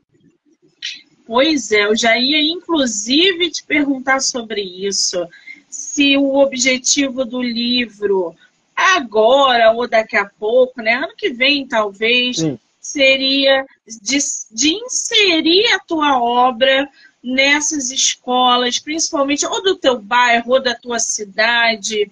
[1.27, 5.27] Pois é, eu já ia inclusive te perguntar sobre isso.
[5.69, 8.33] Se o objetivo do livro,
[8.77, 12.59] agora ou daqui a pouco, né, ano que vem talvez, Sim.
[12.79, 14.19] seria de,
[14.53, 16.89] de inserir a tua obra
[17.23, 22.11] nessas escolas, principalmente ou do teu bairro ou da tua cidade,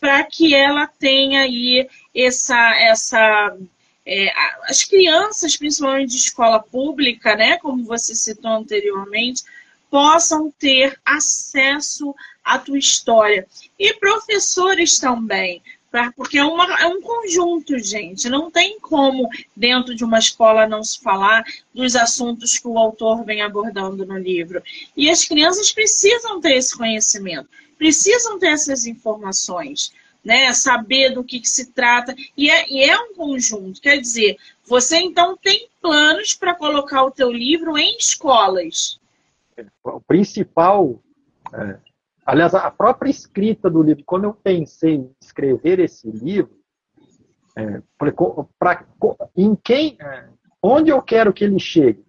[0.00, 3.56] para que ela tenha aí essa, essa
[4.04, 4.32] é,
[4.64, 9.44] as crianças, principalmente de escola pública, né, como você citou anteriormente,
[9.88, 13.46] possam ter acesso à tua história.
[13.78, 15.62] E professores também,
[16.16, 18.28] porque é, uma, é um conjunto, gente.
[18.28, 23.24] Não tem como, dentro de uma escola, não se falar dos assuntos que o autor
[23.24, 24.62] vem abordando no livro.
[24.96, 29.92] E as crianças precisam ter esse conhecimento, precisam ter essas informações
[30.24, 30.52] né?
[30.52, 32.14] Saber do que, que se trata.
[32.36, 33.80] E é, e é um conjunto.
[33.80, 39.00] Quer dizer, você então tem planos para colocar o teu livro em escolas.
[39.82, 41.00] O principal,
[41.52, 41.76] é,
[42.24, 46.58] aliás, a própria escrita do livro, quando eu pensei em escrever esse livro,
[47.56, 47.82] é,
[48.58, 48.84] pra,
[49.36, 50.28] em quem, é,
[50.62, 52.04] onde eu quero que ele chegue?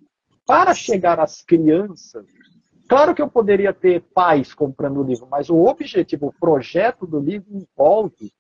[0.46, 2.26] Para chegar às crianças,
[2.88, 7.20] Claro que eu poderia ter pais comprando o livro, mas o objetivo, o projeto do
[7.20, 8.32] livro envolve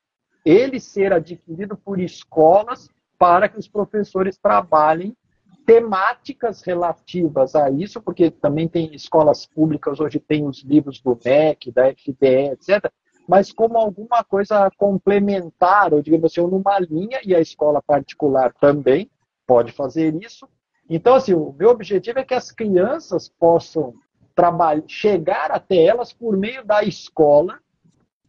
[0.46, 5.16] ele ser adquirido por escolas para que os professores trabalhem
[5.66, 11.72] temáticas relativas a isso, porque também tem escolas públicas, hoje tem os livros do MEC,
[11.72, 12.92] da FBE, etc.,
[13.28, 19.10] mas como alguma coisa complementar, ou digamos assim, numa linha, e a escola particular também
[19.48, 20.48] pode fazer isso.
[20.90, 23.94] Então, assim, o meu objetivo é que as crianças possam
[24.36, 27.60] trabalhar, chegar até elas por meio da escola,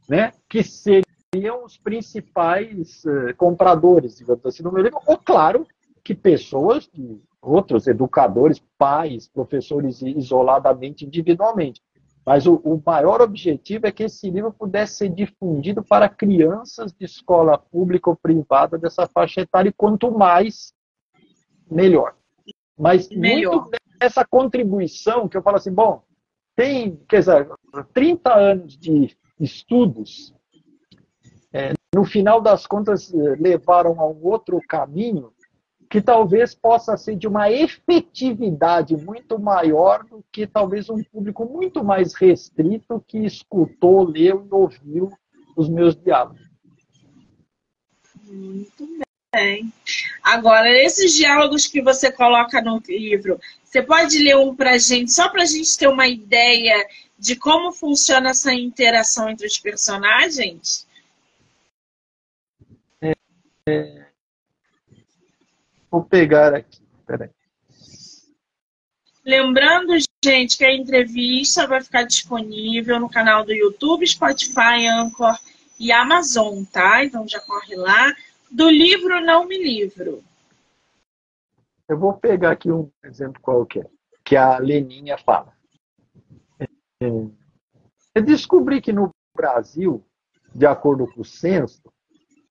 [0.09, 5.67] né, que seriam os principais uh, compradores, digamos assim, no meu livro, ou claro,
[6.05, 6.89] que pessoas,
[7.41, 11.81] outros educadores, pais, professores isoladamente, individualmente.
[12.27, 17.05] Mas o, o, maior objetivo é que esse livro pudesse ser difundido para crianças de
[17.05, 20.73] escola pública ou privada dessa faixa etária, e quanto mais,
[21.71, 22.15] melhor.
[22.79, 23.63] Mas melhor.
[23.63, 26.03] muito essa contribuição que eu falo assim, bom,
[26.57, 27.49] tem, quer dizer,
[27.93, 30.35] 30 anos de estudos,
[31.53, 35.33] é, no final das contas é, levaram a um outro caminho
[35.95, 41.85] que talvez possa ser de uma efetividade muito maior do que talvez um público muito
[41.85, 45.13] mais restrito que escutou, leu e ouviu
[45.57, 46.51] os meus diálogos.
[48.25, 48.89] Muito
[49.33, 49.73] bem.
[50.21, 55.13] Agora, esses diálogos que você coloca no livro, você pode ler um para a gente,
[55.13, 60.89] só para a gente ter uma ideia de como funciona essa interação entre os personagens?
[63.01, 63.13] É,
[63.69, 64.04] é...
[65.95, 67.31] Vou pegar aqui, peraí.
[69.25, 69.93] Lembrando,
[70.25, 75.39] gente, que a entrevista vai ficar disponível no canal do YouTube, Spotify, Anchor
[75.79, 77.05] e Amazon, tá?
[77.05, 78.13] Então já corre lá.
[78.51, 80.25] Do livro Não Me Livro.
[81.89, 83.89] Eu vou pegar aqui um exemplo qualquer.
[84.25, 85.57] que a Leninha fala.
[86.59, 90.05] É, eu descobri que no Brasil,
[90.53, 91.81] de acordo com o censo,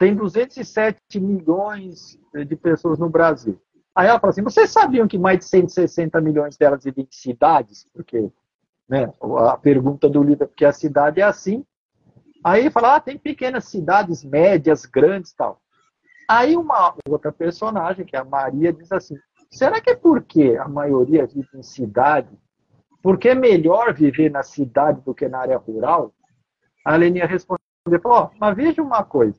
[0.04, 3.58] tem 207 milhões de pessoas no Brasil.
[3.96, 7.88] Aí ela fala assim: vocês sabiam que mais de 160 milhões delas vivem em cidades?
[7.94, 8.30] Porque
[8.90, 9.14] né,
[9.48, 11.66] a pergunta do líder, porque a cidade é assim.
[12.44, 15.62] Aí fala: ah, tem pequenas cidades, médias, grandes tal.
[16.30, 19.16] Aí uma outra personagem, que é a Maria, diz assim:
[19.50, 22.38] será que é porque a maioria vive em cidade?
[23.02, 26.14] Porque é melhor viver na cidade do que na área rural?
[26.84, 27.64] A Leninha respondeu:
[28.04, 29.38] oh, mas veja uma coisa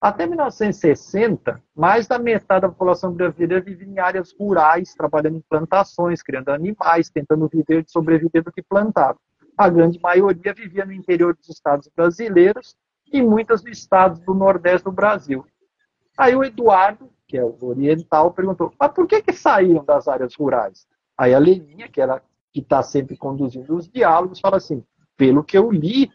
[0.00, 6.22] até 1960, mais da metade da população brasileira vivia em áreas rurais, trabalhando em plantações,
[6.22, 9.18] criando animais, tentando viver de sobreviver do que plantava.
[9.56, 12.76] A grande maioria vivia no interior dos estados brasileiros
[13.12, 15.44] e muitas dos estados do nordeste do Brasil.
[16.16, 20.34] Aí o Eduardo, que é o oriental, perguntou: mas por que, que saíram das áreas
[20.36, 20.86] rurais?
[21.16, 22.22] Aí a Leninha, que era
[22.52, 24.84] que está sempre conduzindo os diálogos, fala assim:
[25.16, 26.08] pelo que eu li,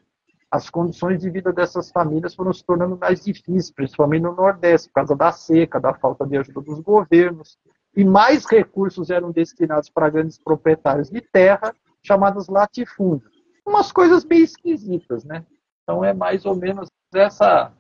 [0.54, 4.94] as condições de vida dessas famílias foram se tornando mais difíceis, principalmente no Nordeste, por
[4.94, 7.58] causa da seca, da falta de ajuda dos governos,
[7.98, 11.74] e mais recursos eram destinados para grandes proprietários de terra,
[12.04, 13.34] chamados latifúndios.
[13.66, 15.44] Umas coisas bem esquisitas, né?
[15.82, 17.74] Então é mais ou menos essa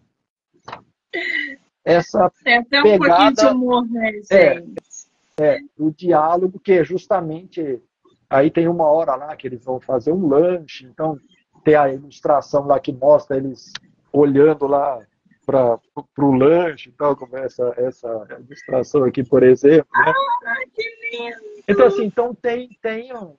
[1.85, 4.63] essa é até um pegada, pouquinho de humor, né, é,
[5.39, 7.79] é, o diálogo que é justamente
[8.27, 11.19] aí tem uma hora lá que eles vão fazer um lanche, então
[11.63, 13.71] tem a ilustração lá que mostra eles
[14.11, 15.01] olhando lá
[15.45, 15.79] para
[16.17, 19.87] o lanche, então, como essa, essa ilustração aqui, por exemplo.
[19.93, 20.13] Né?
[20.45, 21.53] Ah, que lindo!
[21.67, 23.35] Então, assim, então tem, tem, um,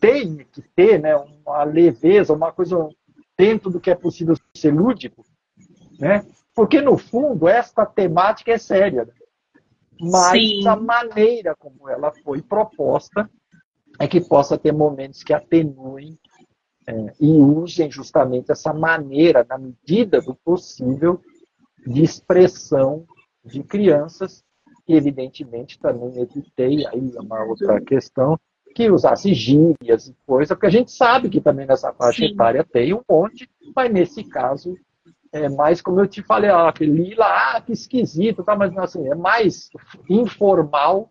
[0.00, 2.88] tem que ter né, uma leveza, uma coisa
[3.36, 5.24] dentro do que é possível ser lúdico,
[5.98, 6.24] né?
[6.54, 9.04] Porque, no fundo, esta temática é séria.
[9.04, 9.12] Né?
[10.00, 10.68] Mas Sim.
[10.68, 13.28] a maneira como ela foi proposta
[13.98, 16.18] é que possa ter momentos que atenuem
[16.86, 21.20] é, e usem justamente essa maneira, na medida do possível,
[21.86, 23.04] de expressão
[23.44, 24.42] de crianças,
[24.86, 28.38] e evidentemente também evitei aí uma outra questão,
[28.74, 32.32] que usasse gírias e coisa, porque a gente sabe que também nessa faixa Sim.
[32.32, 34.76] etária tem um monte, mas nesse caso
[35.32, 39.08] é mais, como eu te falei, ó, que lila, ah, que esquisito, tá, mas assim,
[39.08, 39.68] é mais
[40.08, 41.10] informal,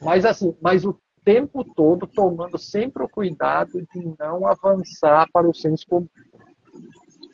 [0.00, 0.98] mas assim, mas o
[1.28, 6.08] tempo todo tomando sempre o cuidado de não avançar para o senso comum.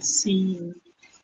[0.00, 0.74] Sim,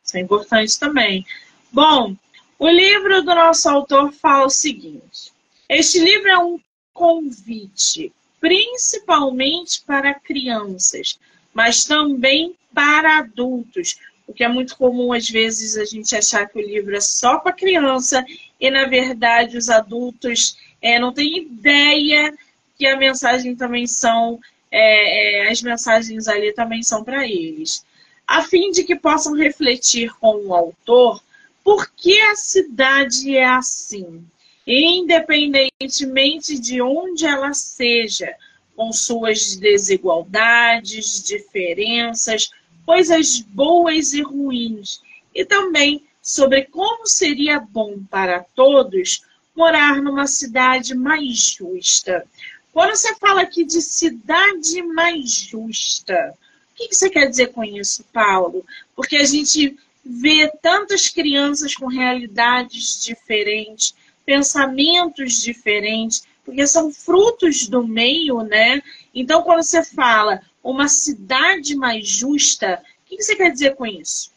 [0.01, 1.25] isso é importante também.
[1.69, 2.15] Bom,
[2.57, 5.33] o livro do nosso autor fala o seguinte:
[5.67, 6.57] este livro é um
[6.93, 11.19] convite, principalmente para crianças,
[11.53, 16.65] mas também para adultos, porque é muito comum às vezes a gente achar que o
[16.65, 18.25] livro é só para criança
[18.57, 22.33] e na verdade os adultos é, não têm ideia
[22.81, 24.39] que a mensagem também são,
[24.71, 27.85] é, é, as mensagens ali também são para eles.
[28.25, 31.21] A fim de que possam refletir com o autor
[31.63, 34.25] por que a cidade é assim,
[34.65, 38.33] independentemente de onde ela seja,
[38.75, 42.49] com suas desigualdades, diferenças,
[42.83, 45.03] coisas boas e ruins,
[45.35, 49.21] e também sobre como seria bom para todos
[49.55, 52.25] morar numa cidade mais justa,
[52.73, 56.33] quando você fala aqui de cidade mais justa,
[56.71, 58.65] o que você quer dizer com isso, Paulo?
[58.95, 63.93] Porque a gente vê tantas crianças com realidades diferentes,
[64.25, 68.81] pensamentos diferentes, porque são frutos do meio, né?
[69.13, 74.31] Então, quando você fala uma cidade mais justa, o que você quer dizer com isso?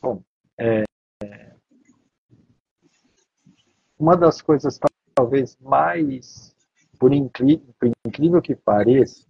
[0.00, 0.22] Bom,
[0.56, 0.84] é...
[3.98, 4.78] uma das coisas
[5.14, 6.56] talvez mais
[6.98, 9.24] por incrível, que pareça,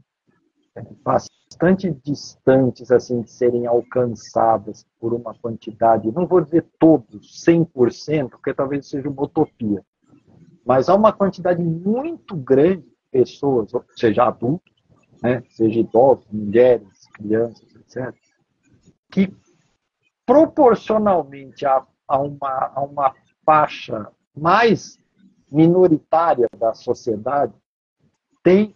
[0.75, 8.31] é, bastante distantes assim de serem alcançadas por uma quantidade, não vou dizer todos, 100%,
[8.31, 9.85] porque talvez seja uma utopia,
[10.64, 14.73] mas há uma quantidade muito grande de pessoas, seja adultos,
[15.23, 18.14] né, seja idosos, mulheres, crianças, etc.,
[19.11, 19.35] que
[20.27, 23.14] proporcionalmente a, a, uma, a uma
[23.45, 24.99] faixa mais
[25.51, 27.55] minoritária da sociedade
[28.42, 28.74] tem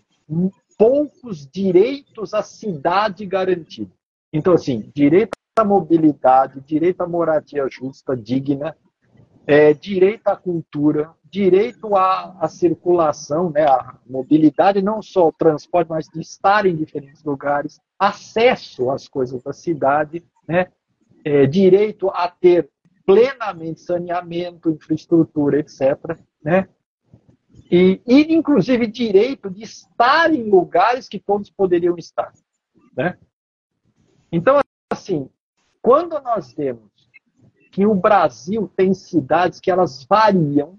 [0.79, 3.95] poucos direitos à cidade garantidos.
[4.33, 8.75] Então, assim, direito à mobilidade, direito à moradia justa, digna,
[9.47, 15.89] é, direito à cultura, direito à, à, circulação, né, à mobilidade, não só o transporte,
[15.89, 20.69] mas de estar em diferentes lugares, acesso às coisas da cidade, né,
[21.25, 22.69] é, direito a ter
[23.05, 26.19] plenamente saneamento, infraestrutura, etc.
[26.45, 26.69] Né?
[27.71, 32.33] e, e, inclusive, direito de estar em lugares que todos poderiam estar.
[32.95, 33.19] Né?
[34.31, 35.31] Então, assim,
[35.81, 36.91] quando nós vemos
[37.71, 40.79] que o Brasil tem cidades que elas variam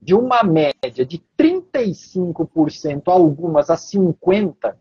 [0.00, 4.76] de uma média de 35%, algumas a 50%,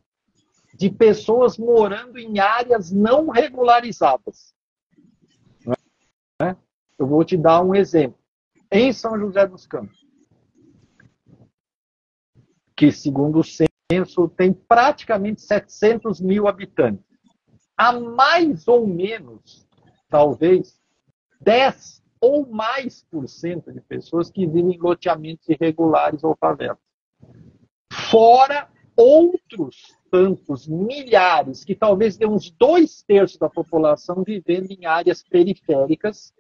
[0.74, 4.54] de pessoas morando em áreas não regularizadas.
[6.42, 6.58] Né?
[6.98, 8.20] Eu vou te dar um exemplo.
[8.70, 10.05] Em São José dos Campos,
[12.76, 17.06] que segundo o censo tem praticamente 700 mil habitantes,
[17.78, 19.68] há mais ou menos,
[20.10, 20.80] talvez,
[21.42, 26.78] 10 ou mais por cento de pessoas que vivem em loteamentos irregulares ou favelas.
[27.92, 35.22] Fora outros tantos milhares, que talvez dê uns dois terços da população vivendo em áreas
[35.22, 36.34] periféricas,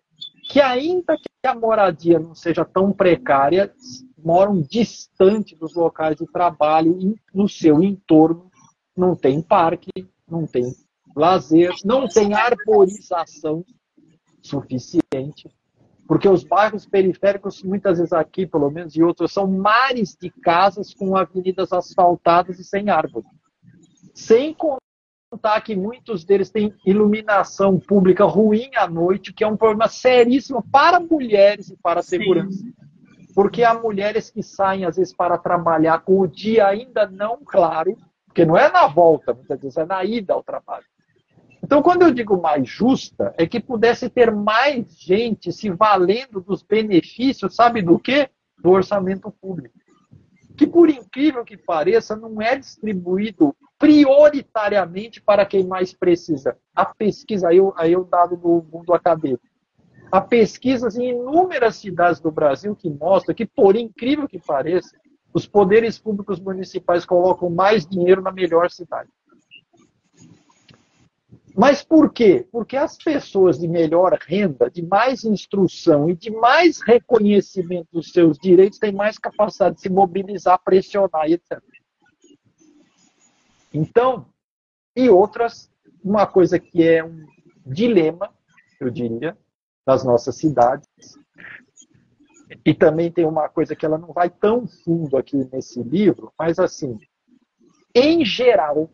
[0.49, 3.73] que ainda que a moradia não seja tão precária,
[4.25, 8.49] moram distante dos locais de trabalho e no seu entorno
[8.97, 9.91] não tem parque,
[10.27, 10.73] não tem
[11.15, 13.63] lazer, não tem arborização
[14.41, 15.47] suficiente,
[16.07, 20.93] porque os bairros periféricos, muitas vezes aqui, pelo menos, e outros, são mares de casas
[20.93, 23.25] com avenidas asfaltadas e sem árvore.
[24.13, 29.87] Sem contar que muitos deles têm iluminação pública ruim à noite, que é um problema
[29.87, 32.57] seríssimo para mulheres e para a segurança.
[32.57, 32.73] Sim.
[33.35, 37.97] Porque há mulheres que saem, às vezes, para trabalhar com o dia ainda não claro,
[38.25, 40.85] porque não é na volta, muitas vezes, é na ida ao trabalho.
[41.61, 46.63] Então, quando eu digo mais justa, é que pudesse ter mais gente se valendo dos
[46.63, 48.29] benefícios, sabe do quê?
[48.57, 49.75] Do orçamento público.
[50.55, 56.55] Que, por incrível que pareça, não é distribuído prioritariamente para quem mais precisa.
[56.73, 57.57] A pesquisa, aí
[57.91, 59.43] eu, dado do mundo acadêmico.
[60.11, 64.95] Há pesquisas em inúmeras cidades do Brasil que mostram que, por incrível que pareça,
[65.33, 69.09] os poderes públicos municipais colocam mais dinheiro na melhor cidade.
[71.55, 72.45] Mas por quê?
[72.51, 78.37] Porque as pessoas de melhor renda, de mais instrução e de mais reconhecimento dos seus
[78.37, 81.61] direitos têm mais capacidade de se mobilizar, pressionar, etc.
[83.73, 84.25] Então,
[84.95, 85.71] e outras,
[86.03, 87.25] uma coisa que é um
[87.65, 88.33] dilema,
[88.79, 89.37] eu diria,
[89.85, 90.87] das nossas cidades,
[92.65, 96.59] e também tem uma coisa que ela não vai tão fundo aqui nesse livro, mas
[96.59, 96.97] assim,
[97.93, 98.89] em geral,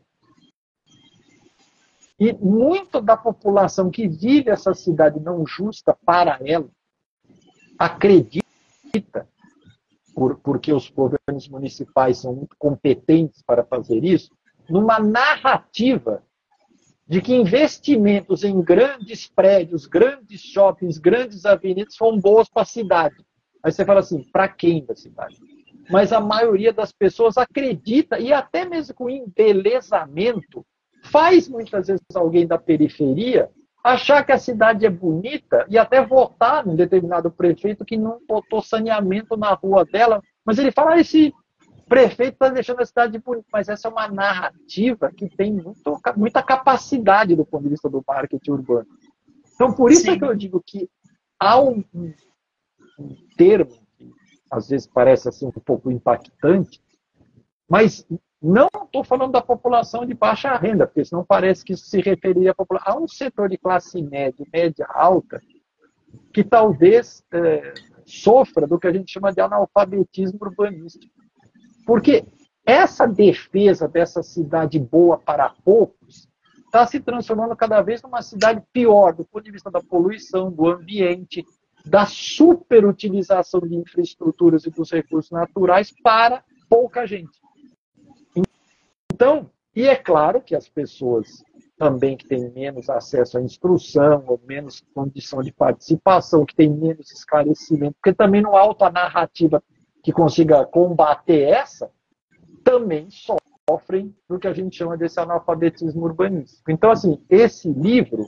[2.20, 6.70] e muito da população que vive essa cidade não justa para ela
[7.80, 9.28] acredita,
[10.14, 14.30] por, porque os governos municipais são muito competentes para fazer isso,
[14.70, 16.24] numa narrativa
[17.12, 23.18] de que investimentos em grandes prédios, grandes shoppings, grandes avenidas são bons para a cidade.
[23.62, 25.36] Aí você fala assim, para quem da cidade?
[25.90, 30.66] Mas a maioria das pessoas acredita, e até mesmo com embelezamento,
[31.04, 33.50] faz muitas vezes alguém da periferia
[33.84, 38.62] achar que a cidade é bonita e até votar num determinado prefeito que não botou
[38.62, 41.34] saneamento na rua dela, mas ele fala, ah, esse
[41.92, 46.42] prefeito está deixando a cidade bonita, mas essa é uma narrativa que tem muito, muita
[46.42, 48.88] capacidade do ponto de vista do marketing urbano.
[49.54, 50.90] Então, por isso é que eu digo que
[51.38, 52.14] há um, um,
[52.98, 54.10] um termo que
[54.50, 56.82] às vezes parece assim um pouco impactante,
[57.70, 58.08] mas
[58.42, 62.52] não estou falando da população de baixa renda, porque senão parece que isso se referia
[62.52, 62.94] à população.
[62.94, 65.42] Há um setor de classe média, média alta,
[66.34, 67.74] que talvez é,
[68.06, 71.21] sofra do que a gente chama de analfabetismo urbanístico.
[71.86, 72.26] Porque
[72.66, 76.30] essa defesa dessa cidade boa para poucos
[76.66, 80.70] está se transformando cada vez numa cidade pior do ponto de vista da poluição, do
[80.70, 81.44] ambiente,
[81.86, 87.42] da superutilização de infraestruturas e dos recursos naturais para pouca gente.
[89.14, 91.44] Então, e é claro que as pessoas
[91.78, 97.12] também que têm menos acesso à instrução, ou menos condição de participação, que têm menos
[97.12, 99.64] esclarecimento, porque também não há outra narrativa
[100.04, 101.92] que consiga combater essa,
[102.64, 106.72] também sofrem do que a gente chama desse analfabetismo urbanístico.
[106.72, 108.26] Então, assim, esse livro,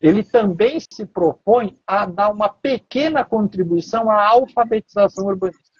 [0.00, 5.74] ele também se propõe a dar uma pequena contribuição à alfabetização urbanística.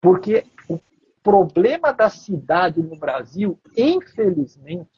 [0.00, 0.46] Porque
[1.22, 4.97] problema da cidade no Brasil, infelizmente,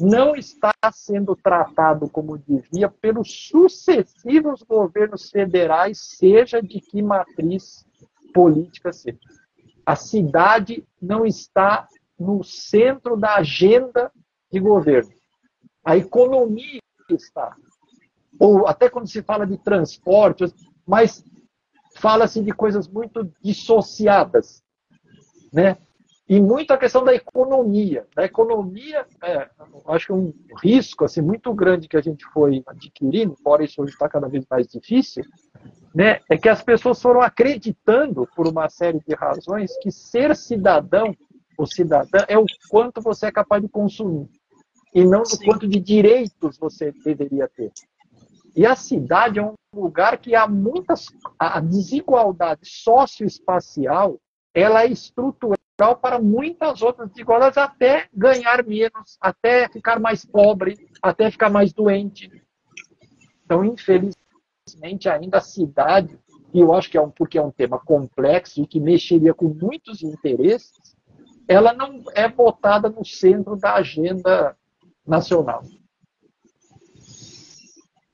[0.00, 7.86] não está sendo tratado como devia pelos sucessivos governos federais, seja de que matriz
[8.32, 9.18] política seja.
[9.84, 11.86] A cidade não está
[12.18, 14.10] no centro da agenda
[14.50, 15.12] de governo.
[15.84, 16.80] A economia
[17.10, 17.54] está.
[18.38, 20.44] Ou até quando se fala de transporte,
[20.86, 21.24] mas
[21.96, 24.62] fala-se de coisas muito dissociadas,
[25.52, 25.76] né?
[26.30, 28.06] E muito a questão da economia.
[28.14, 29.50] Da economia, é,
[29.88, 33.94] acho que um risco assim, muito grande que a gente foi adquirindo, embora isso hoje
[33.94, 35.24] está cada vez mais difícil,
[35.92, 41.16] né, é que as pessoas foram acreditando, por uma série de razões, que ser cidadão
[41.58, 44.28] ou cidadã é o quanto você é capaz de consumir,
[44.94, 47.72] e não do quanto de direitos você deveria ter.
[48.54, 51.06] E a cidade é um lugar que há muitas.
[51.36, 54.20] A desigualdade socioespacial
[54.54, 54.90] ela é
[55.96, 62.30] para muitas outras desigualdades, até ganhar menos, até ficar mais pobre, até ficar mais doente.
[63.44, 66.18] Então, infelizmente, ainda a cidade,
[66.52, 69.48] e eu acho que é um, porque é um tema complexo e que mexeria com
[69.48, 70.72] muitos interesses,
[71.48, 74.56] ela não é botada no centro da agenda
[75.06, 75.62] nacional.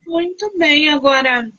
[0.07, 1.51] Muito bem, agora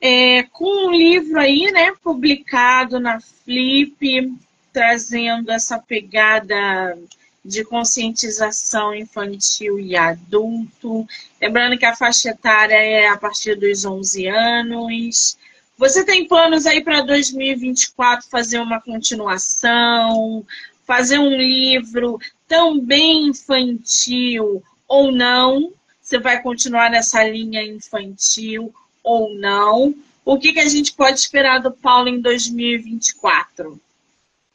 [0.00, 4.38] é, com um livro aí, né, publicado na Flip,
[4.78, 6.96] trazendo essa pegada
[7.44, 11.04] de conscientização infantil e adulto.
[11.42, 15.36] Lembrando que a faixa etária é a partir dos 11 anos.
[15.76, 20.46] Você tem planos aí para 2024 fazer uma continuação,
[20.86, 25.72] fazer um livro também infantil ou não?
[26.00, 28.72] Você vai continuar nessa linha infantil
[29.02, 29.92] ou não?
[30.24, 33.80] O que, que a gente pode esperar do Paulo em 2024?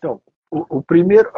[0.04, 1.32] Então, o, o primeiro,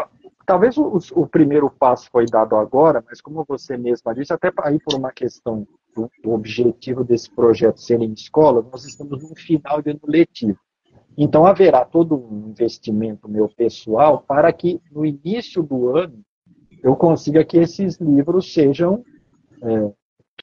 [0.43, 4.79] talvez o, o, primeiro passo foi dado agora, mas como você mesma disse, até aí
[4.79, 9.83] por uma questão do, do objetivo desse projeto ser em escola, nós estamos no final
[9.83, 10.57] de ano letivo.
[11.15, 16.19] Então haverá todo um investimento meu pessoal para que no início do ano
[16.81, 19.05] eu consiga que esses livros sejam
[19.61, 19.91] é,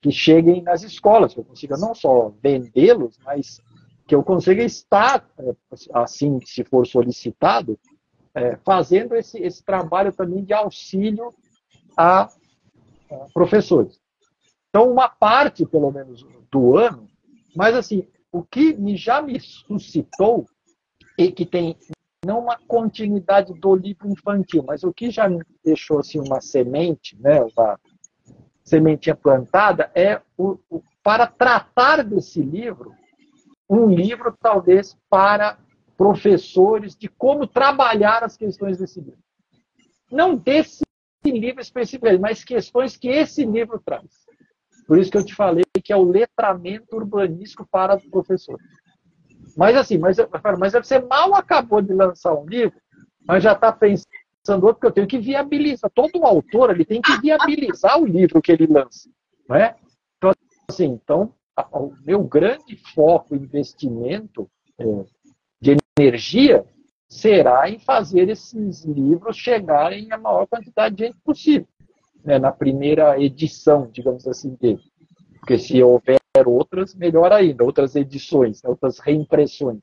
[0.01, 3.61] que cheguem nas escolas, que eu consiga não só vendê-los, mas
[4.07, 5.55] que eu consiga estar, é,
[5.93, 7.79] assim, se for solicitado,
[8.35, 11.33] é, fazendo esse, esse trabalho também de auxílio
[11.97, 12.31] a, a
[13.33, 14.01] professores.
[14.69, 17.07] Então, uma parte, pelo menos, do ano,
[17.55, 20.47] mas assim, o que me, já me suscitou,
[21.19, 21.77] e que tem
[22.25, 27.21] não uma continuidade do livro infantil, mas o que já me deixou assim, uma semente,
[27.21, 27.79] né, uma,
[28.65, 32.95] sementinha plantada é o, o, para tratar desse livro,
[33.69, 35.59] um livro talvez para
[35.97, 39.19] professores de como trabalhar as questões desse livro.
[40.11, 40.83] Não desse
[41.25, 44.27] livro especificamente, mas questões que esse livro traz.
[44.87, 48.59] Por isso que eu te falei que é o letramento urbanístico para o professor.
[49.57, 50.17] Mas assim, mas,
[50.59, 52.77] mas você mal acabou de lançar um livro,
[53.27, 54.07] mas já está pensando
[54.43, 55.91] pensando outro, porque eu tenho que viabilizar.
[55.95, 59.09] Todo autor ele tem que viabilizar o livro que ele lança.
[59.49, 59.77] Não é?
[60.19, 60.33] Então,
[60.69, 61.33] assim, então,
[61.73, 64.85] o meu grande foco, investimento é,
[65.63, 66.65] de energia
[67.09, 71.69] será em fazer esses livros chegarem a maior quantidade de gente possível.
[72.25, 74.81] Né, na primeira edição, digamos assim, dele.
[75.41, 79.81] Porque se houver outras, melhor ainda, outras edições, né, outras reimpressões.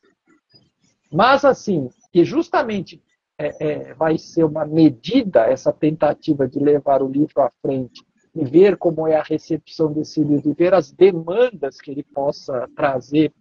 [1.11, 3.01] Mas, assim, que justamente
[3.37, 8.01] é, é, vai ser uma medida, essa tentativa de levar o livro à frente
[8.35, 12.69] e ver como é a recepção desse livro, e ver as demandas que ele possa
[12.75, 13.33] trazer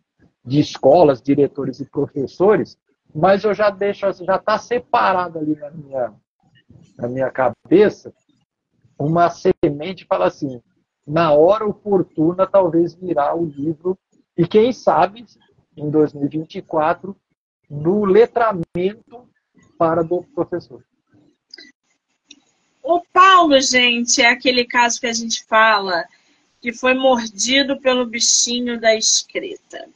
[0.48, 2.78] de escolas, diretores e professores,
[3.14, 6.14] mas eu já deixo, já está separado ali na minha,
[6.96, 8.12] na minha cabeça
[8.98, 10.60] uma semente fala assim,
[11.06, 13.96] na hora oportuna talvez virá o livro,
[14.36, 15.24] e quem sabe,
[15.76, 17.16] em 2024,
[17.70, 19.28] no letramento
[19.78, 20.84] para do professor.
[22.82, 26.04] O Paulo, gente, é aquele caso que a gente fala
[26.60, 29.88] que foi mordido pelo bichinho da escrita.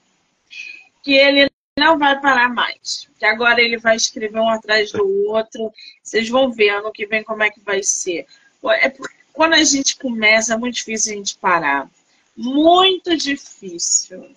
[1.02, 3.08] Que ele não vai parar mais.
[3.18, 5.72] Que agora ele vai escrever um atrás do outro.
[6.02, 8.26] Vocês vão ver ano que vem como é que vai ser.
[8.64, 11.90] É porque quando a gente começa, é muito difícil a gente parar.
[12.36, 14.30] Muito difícil.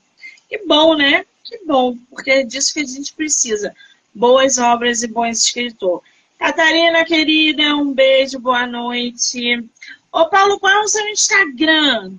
[0.49, 1.25] Que bom, né?
[1.43, 3.75] Que bom, porque é disso que a gente precisa
[4.13, 6.09] boas obras e bons escritores.
[6.39, 9.69] Catarina, querida, um beijo, boa noite.
[10.11, 12.13] Ô, Paulo, qual é o seu Instagram?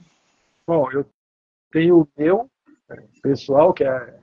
[0.66, 1.06] Bom, eu
[1.72, 2.50] tenho o meu
[3.22, 4.14] pessoal, que é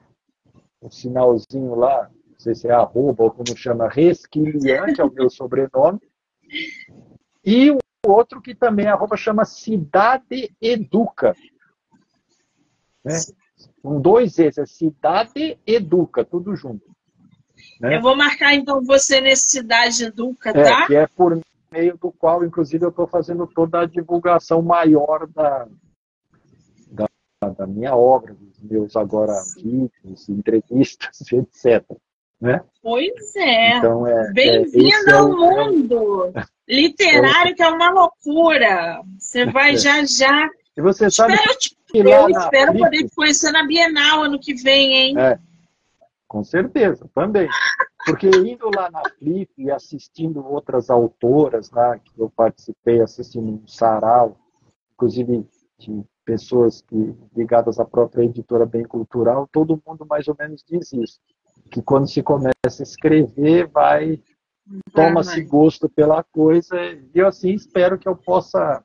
[0.84, 5.12] um sinalzinho lá, não sei se é arroba ou como chama, Resquilian, que é o
[5.12, 6.02] meu sobrenome.
[7.46, 11.36] E o outro que também é arroba chama Cidade Educa.
[13.04, 13.18] Né?
[13.82, 16.94] Com dois Es, é Cidade Educa, tudo junto.
[17.80, 17.98] Né?
[17.98, 20.88] Eu vou marcar então você nesse Cidade Educa, é, tá?
[20.88, 21.40] Que é por
[21.72, 25.68] meio do qual, inclusive, eu estou fazendo toda a divulgação maior da,
[27.50, 31.84] da, minha obra, dos meus agora vídeos, entrevistas, etc.
[32.39, 32.62] Né?
[32.82, 33.78] Pois é.
[33.78, 36.34] Então, é, é Bem-vindo é, ao é mundo
[36.68, 39.02] literário, que é uma loucura.
[39.18, 40.50] Você vai já já.
[40.76, 44.94] E você sabe espero, que eu espero poder te conhecer na Bienal ano que vem,
[44.94, 45.20] hein?
[45.20, 45.39] É,
[46.28, 47.48] com certeza, também.
[48.06, 53.68] Porque indo lá na Flip e assistindo outras autoras lá, que eu participei, assistindo um
[53.68, 54.36] sarau,
[54.94, 60.64] inclusive de pessoas que, ligadas à própria editora Bem Cultural, todo mundo mais ou menos
[60.68, 61.20] diz isso.
[61.72, 64.22] Que quando se começa a escrever, vai
[64.94, 68.84] toma-se gosto pela coisa, e eu assim espero que eu possa.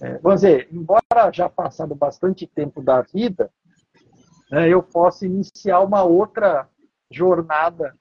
[0.00, 3.50] É, vamos dizer, embora já passado bastante tempo da vida,
[4.50, 6.68] né, eu possa iniciar uma outra
[7.10, 7.96] jornada.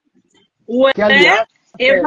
[0.68, 1.48] O que, aliás,
[1.80, 2.02] é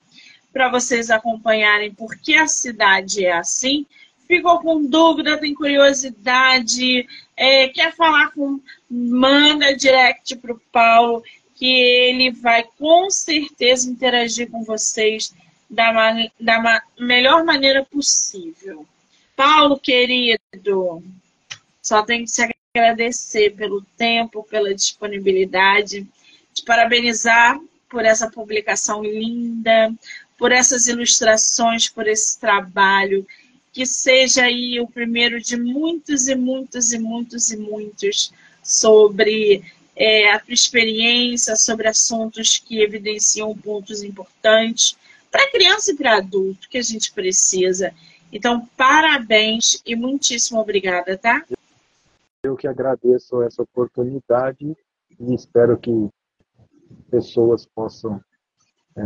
[0.52, 3.86] para vocês acompanharem por que a cidade é assim
[4.28, 8.60] ficou com dúvida, tem curiosidade, é, quer falar com,
[8.90, 11.24] manda direct para o Paulo,
[11.56, 15.34] que ele vai com certeza interagir com vocês
[15.70, 15.92] da,
[16.40, 18.86] da ma melhor maneira possível.
[19.36, 21.04] Paulo, querido,
[21.82, 26.08] só tenho que te agradecer pelo tempo, pela disponibilidade,
[26.54, 27.60] te parabenizar
[27.90, 29.94] por essa publicação linda,
[30.38, 33.26] por essas ilustrações, por esse trabalho
[33.78, 39.64] que seja aí o primeiro de muitos e muitos e muitos e muitos sobre
[39.96, 44.98] é, a experiência, sobre assuntos que evidenciam pontos importantes
[45.30, 47.94] para criança e para adulto que a gente precisa.
[48.34, 51.46] Então, parabéns e muitíssimo obrigada, tá?
[52.42, 54.76] Eu que agradeço essa oportunidade
[55.20, 55.92] e espero que
[57.12, 58.20] pessoas possam
[58.98, 59.02] é,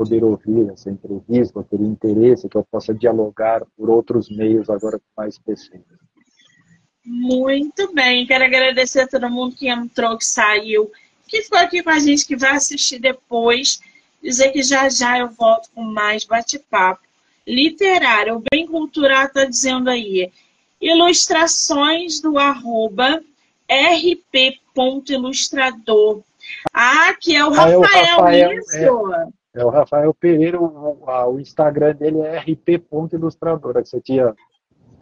[0.00, 5.04] poder ouvir essa entrevista, ter interesse, que eu possa dialogar por outros meios agora com
[5.14, 5.82] mais pessoas.
[7.04, 10.90] Muito bem, quero agradecer a todo mundo que entrou, que saiu,
[11.28, 13.78] que ficou aqui com a gente, que vai assistir depois.
[14.22, 17.02] Dizer que já já eu volto com mais bate-papo.
[17.46, 20.32] Literário, o Bem Cultural está dizendo aí.
[20.80, 23.22] Ilustrações do arroba
[23.68, 26.22] rp.ilustrador.
[26.72, 29.14] Ah, que é o Rafael, ah, é o Rafael isso?
[29.14, 29.28] É.
[29.54, 34.32] É o Rafael Pereira, o, o Instagram dele é rp.ilustradora, que você tinha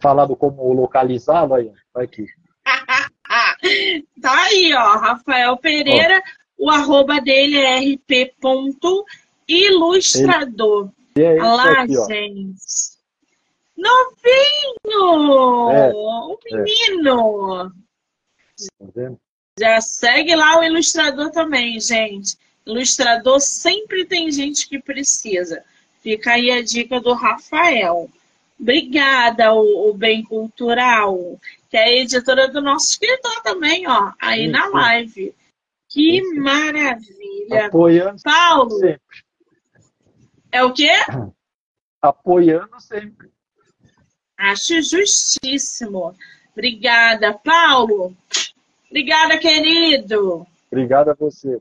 [0.01, 2.25] falado como localizá-lo aí, tá aqui.
[4.21, 6.23] tá aí, ó, Rafael Pereira,
[6.59, 6.65] ó.
[6.65, 10.89] o arroba dele é rp.ilustrador.
[11.15, 12.97] É Lá, aqui, gente.
[13.77, 15.69] Novinho!
[15.71, 17.65] É, o menino!
[17.65, 17.69] É.
[18.79, 19.19] Tá vendo?
[19.59, 22.35] Já segue lá o ilustrador também, gente.
[22.65, 25.63] Ilustrador sempre tem gente que precisa.
[26.01, 28.09] Fica aí a dica do Rafael.
[28.59, 31.39] Obrigada, o, o Bem Cultural,
[31.69, 35.33] que é a editora do nosso escritor também, ó, aí na live.
[35.87, 37.67] Que maravilha.
[37.67, 38.71] Apoiando Paulo.
[38.71, 39.23] sempre.
[40.51, 40.91] É o quê?
[42.01, 43.29] Apoiando sempre.
[44.37, 46.15] Acho justíssimo.
[46.53, 48.15] Obrigada, Paulo.
[48.89, 50.45] Obrigada, querido.
[50.71, 51.59] Obrigada a você.